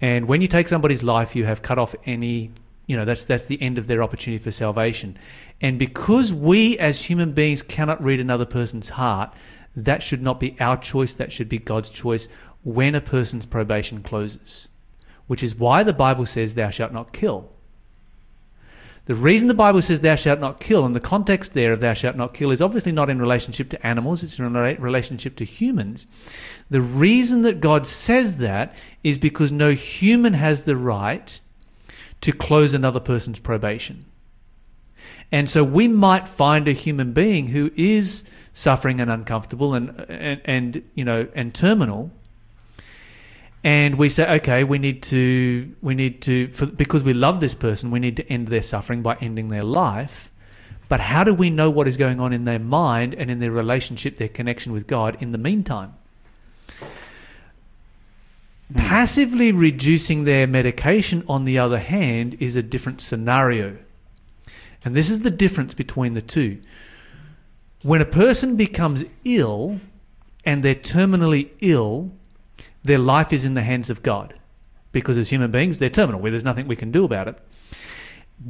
And 0.00 0.28
when 0.28 0.40
you 0.40 0.46
take 0.48 0.68
somebody's 0.68 1.02
life, 1.02 1.34
you 1.34 1.44
have 1.44 1.60
cut 1.60 1.78
off 1.80 1.96
any, 2.06 2.52
you 2.86 2.96
know, 2.96 3.04
that's 3.04 3.24
that's 3.24 3.46
the 3.46 3.60
end 3.60 3.78
of 3.78 3.88
their 3.88 4.00
opportunity 4.00 4.42
for 4.42 4.52
salvation. 4.52 5.18
And 5.60 5.76
because 5.76 6.32
we 6.32 6.78
as 6.78 7.04
human 7.06 7.32
beings 7.32 7.62
cannot 7.62 8.00
read 8.00 8.20
another 8.20 8.46
person's 8.46 8.90
heart, 8.90 9.34
that 9.76 10.02
should 10.02 10.22
not 10.22 10.38
be 10.40 10.56
our 10.60 10.76
choice, 10.76 11.14
that 11.14 11.32
should 11.32 11.48
be 11.48 11.58
God's 11.58 11.90
choice 11.90 12.28
when 12.62 12.94
a 12.94 13.00
person's 13.00 13.46
probation 13.46 14.02
closes. 14.02 14.68
Which 15.26 15.42
is 15.42 15.54
why 15.54 15.82
the 15.82 15.92
Bible 15.92 16.26
says 16.26 16.54
thou 16.54 16.70
shalt 16.70 16.92
not 16.92 17.12
kill. 17.12 17.50
The 19.06 19.14
reason 19.14 19.48
the 19.48 19.54
Bible 19.54 19.82
says 19.82 20.02
thou 20.02 20.14
shalt 20.14 20.40
not 20.40 20.60
kill, 20.60 20.84
and 20.84 20.94
the 20.94 21.00
context 21.00 21.54
there 21.54 21.72
of 21.72 21.80
thou 21.80 21.94
shalt 21.94 22.16
not 22.16 22.34
kill, 22.34 22.50
is 22.50 22.62
obviously 22.62 22.92
not 22.92 23.10
in 23.10 23.18
relationship 23.18 23.68
to 23.70 23.86
animals, 23.86 24.22
it's 24.22 24.38
in 24.38 24.52
relationship 24.52 25.36
to 25.36 25.44
humans. 25.44 26.06
The 26.68 26.80
reason 26.80 27.42
that 27.42 27.60
God 27.60 27.86
says 27.86 28.36
that 28.36 28.74
is 29.02 29.18
because 29.18 29.50
no 29.50 29.72
human 29.72 30.34
has 30.34 30.62
the 30.62 30.76
right 30.76 31.40
to 32.20 32.32
close 32.32 32.74
another 32.74 33.00
person's 33.00 33.40
probation. 33.40 34.04
And 35.32 35.48
so 35.48 35.64
we 35.64 35.88
might 35.88 36.28
find 36.28 36.68
a 36.68 36.72
human 36.72 37.12
being 37.12 37.48
who 37.48 37.70
is 37.76 38.24
suffering 38.52 39.00
and 39.00 39.10
uncomfortable 39.10 39.74
and, 39.74 40.04
and, 40.08 40.40
and 40.44 40.82
you 40.94 41.04
know 41.04 41.28
and 41.34 41.54
terminal 41.54 42.10
and 43.62 43.96
we 43.96 44.08
say 44.08 44.26
okay 44.36 44.64
we 44.64 44.78
need 44.78 45.02
to 45.02 45.74
we 45.82 45.94
need 45.94 46.22
to 46.22 46.48
for, 46.48 46.66
because 46.66 47.04
we 47.04 47.12
love 47.12 47.40
this 47.40 47.54
person 47.54 47.90
we 47.90 48.00
need 48.00 48.16
to 48.16 48.26
end 48.32 48.48
their 48.48 48.62
suffering 48.62 49.02
by 49.02 49.16
ending 49.20 49.48
their 49.48 49.64
life. 49.64 50.32
But 50.88 51.00
how 51.00 51.22
do 51.22 51.32
we 51.32 51.50
know 51.50 51.70
what 51.70 51.86
is 51.86 51.96
going 51.96 52.18
on 52.18 52.32
in 52.32 52.46
their 52.46 52.58
mind 52.58 53.14
and 53.14 53.30
in 53.30 53.38
their 53.38 53.52
relationship 53.52 54.16
their 54.16 54.28
connection 54.28 54.72
with 54.72 54.86
god 54.86 55.16
in 55.20 55.32
the 55.32 55.38
meantime? 55.38 55.94
Hmm. 58.72 58.78
Passively 58.78 59.52
reducing 59.52 60.24
their 60.24 60.46
medication 60.46 61.24
on 61.28 61.44
the 61.44 61.58
other 61.58 61.78
hand 61.78 62.36
is 62.40 62.56
a 62.56 62.62
different 62.62 63.00
scenario. 63.00 63.78
And 64.84 64.96
this 64.96 65.10
is 65.10 65.20
the 65.20 65.30
difference 65.30 65.74
between 65.74 66.14
the 66.14 66.22
two. 66.22 66.60
When 67.82 68.00
a 68.00 68.06
person 68.06 68.56
becomes 68.56 69.04
ill 69.24 69.80
and 70.44 70.62
they're 70.62 70.74
terminally 70.74 71.50
ill 71.60 72.12
their 72.82 72.98
life 72.98 73.32
is 73.32 73.44
in 73.44 73.54
the 73.54 73.62
hands 73.62 73.90
of 73.90 74.02
God. 74.02 74.34
Because 74.92 75.18
as 75.18 75.30
human 75.30 75.50
beings, 75.50 75.78
they're 75.78 75.88
terminal, 75.88 76.20
where 76.20 76.30
there's 76.30 76.44
nothing 76.44 76.66
we 76.66 76.76
can 76.76 76.90
do 76.90 77.04
about 77.04 77.28
it. 77.28 77.38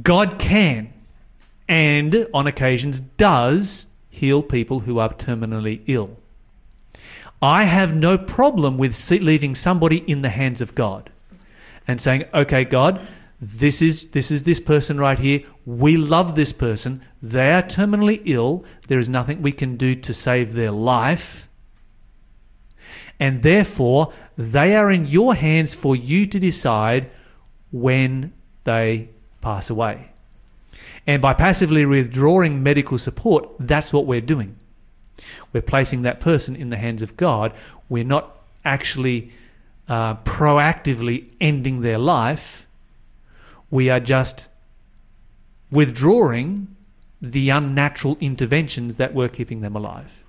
God 0.01 0.39
can, 0.39 0.93
and 1.67 2.27
on 2.33 2.47
occasions 2.47 2.99
does, 2.99 3.85
heal 4.09 4.41
people 4.41 4.81
who 4.81 4.99
are 4.99 5.09
terminally 5.09 5.81
ill. 5.87 6.17
I 7.41 7.63
have 7.63 7.95
no 7.95 8.17
problem 8.17 8.77
with 8.77 9.09
leaving 9.09 9.55
somebody 9.55 9.97
in 9.97 10.21
the 10.21 10.29
hands 10.29 10.61
of 10.61 10.75
God 10.75 11.09
and 11.87 11.99
saying, 11.99 12.25
okay, 12.33 12.63
God, 12.63 13.01
this 13.39 13.81
is 13.81 14.09
this 14.11 14.29
is 14.29 14.43
this 14.43 14.59
person 14.59 14.99
right 14.99 15.17
here. 15.17 15.41
We 15.65 15.97
love 15.97 16.35
this 16.35 16.53
person. 16.53 17.01
They 17.23 17.51
are 17.51 17.63
terminally 17.63 18.21
ill. 18.25 18.63
There 18.87 18.99
is 18.99 19.09
nothing 19.09 19.41
we 19.41 19.51
can 19.51 19.77
do 19.77 19.95
to 19.95 20.13
save 20.13 20.53
their 20.53 20.69
life 20.69 21.49
and 23.21 23.43
therefore 23.43 24.11
they 24.35 24.75
are 24.75 24.91
in 24.91 25.05
your 25.05 25.35
hands 25.35 25.75
for 25.75 25.95
you 25.95 26.25
to 26.25 26.39
decide 26.39 27.11
when 27.71 28.33
they 28.63 29.09
pass 29.41 29.69
away. 29.69 30.11
And 31.05 31.21
by 31.21 31.35
passively 31.35 31.85
withdrawing 31.85 32.63
medical 32.63 32.97
support, 32.97 33.47
that's 33.59 33.93
what 33.93 34.07
we're 34.07 34.21
doing. 34.21 34.55
We're 35.53 35.61
placing 35.61 36.01
that 36.01 36.19
person 36.19 36.55
in 36.55 36.71
the 36.71 36.77
hands 36.77 37.03
of 37.03 37.15
God. 37.15 37.53
We're 37.89 38.03
not 38.03 38.35
actually 38.65 39.31
uh, 39.87 40.15
proactively 40.15 41.31
ending 41.39 41.81
their 41.81 41.99
life. 41.99 42.65
We 43.69 43.89
are 43.89 43.99
just 43.99 44.47
withdrawing 45.71 46.75
the 47.21 47.49
unnatural 47.49 48.17
interventions 48.19 48.95
that 48.95 49.13
were 49.13 49.29
keeping 49.29 49.61
them 49.61 49.75
alive. 49.75 50.20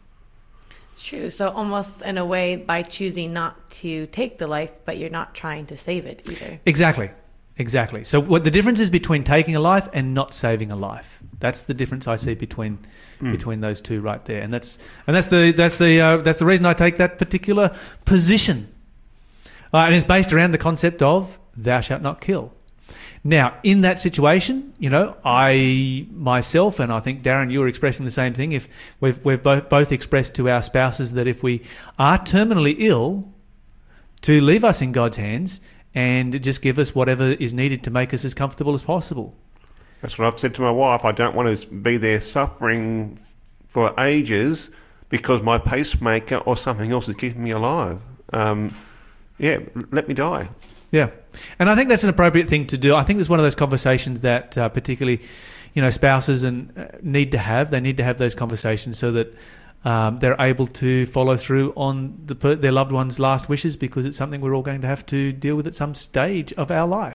It's 1.02 1.08
true. 1.08 1.30
So 1.30 1.48
almost 1.48 2.02
in 2.02 2.16
a 2.16 2.24
way, 2.24 2.54
by 2.54 2.82
choosing 2.82 3.32
not 3.32 3.70
to 3.82 4.06
take 4.06 4.38
the 4.38 4.46
life, 4.46 4.70
but 4.84 4.98
you're 4.98 5.10
not 5.10 5.34
trying 5.34 5.66
to 5.66 5.76
save 5.76 6.06
it 6.06 6.22
either. 6.30 6.60
Exactly. 6.64 7.10
Exactly. 7.58 8.04
So 8.04 8.20
what 8.20 8.44
the 8.44 8.52
difference 8.52 8.78
is 8.78 8.88
between 8.88 9.24
taking 9.24 9.56
a 9.56 9.60
life 9.60 9.88
and 9.92 10.14
not 10.14 10.32
saving 10.32 10.70
a 10.70 10.76
life. 10.76 11.20
That's 11.40 11.64
the 11.64 11.74
difference 11.74 12.06
I 12.06 12.14
see 12.14 12.34
between 12.34 12.78
between 13.20 13.60
those 13.60 13.80
two 13.80 14.00
right 14.00 14.24
there. 14.24 14.40
And 14.42 14.54
that's 14.54 14.78
and 15.08 15.16
that's 15.16 15.26
the 15.26 15.50
that's 15.50 15.76
the 15.76 16.00
uh, 16.00 16.16
that's 16.18 16.38
the 16.38 16.46
reason 16.46 16.66
I 16.66 16.72
take 16.72 16.98
that 16.98 17.18
particular 17.18 17.76
position. 18.04 18.72
Uh, 19.74 19.78
and 19.78 19.94
it's 19.96 20.04
based 20.04 20.32
around 20.32 20.52
the 20.52 20.58
concept 20.58 21.02
of 21.02 21.40
thou 21.56 21.80
shalt 21.80 22.02
not 22.02 22.20
kill. 22.20 22.52
Now, 23.24 23.54
in 23.62 23.82
that 23.82 24.00
situation, 24.00 24.74
you 24.78 24.90
know, 24.90 25.16
I 25.24 26.06
myself 26.10 26.80
and 26.80 26.92
I 26.92 26.98
think 26.98 27.22
Darren, 27.22 27.52
you 27.52 27.60
were 27.60 27.68
expressing 27.68 28.04
the 28.04 28.10
same 28.10 28.34
thing. 28.34 28.52
If 28.52 28.68
we've 29.00 29.24
we've 29.24 29.42
both 29.42 29.68
both 29.68 29.92
expressed 29.92 30.34
to 30.36 30.48
our 30.48 30.60
spouses 30.60 31.12
that 31.12 31.28
if 31.28 31.42
we 31.42 31.62
are 32.00 32.18
terminally 32.18 32.74
ill, 32.78 33.32
to 34.22 34.40
leave 34.40 34.64
us 34.64 34.80
in 34.80 34.92
God's 34.92 35.18
hands 35.18 35.60
and 35.94 36.42
just 36.42 36.62
give 36.62 36.78
us 36.78 36.94
whatever 36.94 37.32
is 37.32 37.52
needed 37.52 37.84
to 37.84 37.90
make 37.90 38.14
us 38.14 38.24
as 38.24 38.34
comfortable 38.34 38.74
as 38.74 38.82
possible. 38.82 39.36
That's 40.00 40.18
what 40.18 40.26
I've 40.26 40.38
said 40.38 40.54
to 40.56 40.62
my 40.62 40.70
wife. 40.70 41.04
I 41.04 41.12
don't 41.12 41.34
want 41.34 41.58
to 41.58 41.66
be 41.68 41.96
there 41.96 42.20
suffering 42.20 43.20
for 43.68 43.94
ages 44.00 44.70
because 45.10 45.42
my 45.42 45.58
pacemaker 45.58 46.38
or 46.38 46.56
something 46.56 46.90
else 46.90 47.08
is 47.08 47.16
keeping 47.16 47.44
me 47.44 47.50
alive. 47.50 48.00
Um, 48.32 48.74
yeah, 49.38 49.58
let 49.90 50.08
me 50.08 50.14
die. 50.14 50.48
Yeah, 50.90 51.10
and 51.58 51.68
I 51.68 51.74
think 51.74 51.88
that's 51.88 52.04
an 52.04 52.10
appropriate 52.10 52.48
thing 52.48 52.66
to 52.68 52.78
do. 52.78 52.94
I 52.94 53.04
think 53.04 53.20
it's 53.20 53.28
one 53.28 53.38
of 53.38 53.44
those 53.44 53.54
conversations 53.54 54.20
that 54.22 54.56
uh, 54.56 54.68
particularly, 54.68 55.20
you 55.74 55.82
know, 55.82 55.90
spouses 55.90 56.44
and 56.44 56.76
uh, 56.78 56.86
need 57.02 57.32
to 57.32 57.38
have. 57.38 57.70
They 57.70 57.80
need 57.80 57.96
to 57.96 58.04
have 58.04 58.18
those 58.18 58.34
conversations 58.34 58.98
so 58.98 59.12
that 59.12 59.34
um, 59.84 60.18
they're 60.20 60.40
able 60.40 60.68
to 60.68 61.06
follow 61.06 61.36
through 61.36 61.72
on 61.76 62.20
the 62.26 62.34
their 62.34 62.72
loved 62.72 62.92
one's 62.92 63.18
last 63.18 63.48
wishes 63.48 63.76
because 63.76 64.04
it's 64.04 64.16
something 64.16 64.40
we're 64.40 64.54
all 64.54 64.62
going 64.62 64.80
to 64.80 64.86
have 64.86 65.04
to 65.06 65.32
deal 65.32 65.56
with 65.56 65.66
at 65.66 65.74
some 65.74 65.94
stage 65.94 66.52
of 66.54 66.70
our 66.70 66.86
life. 66.86 67.10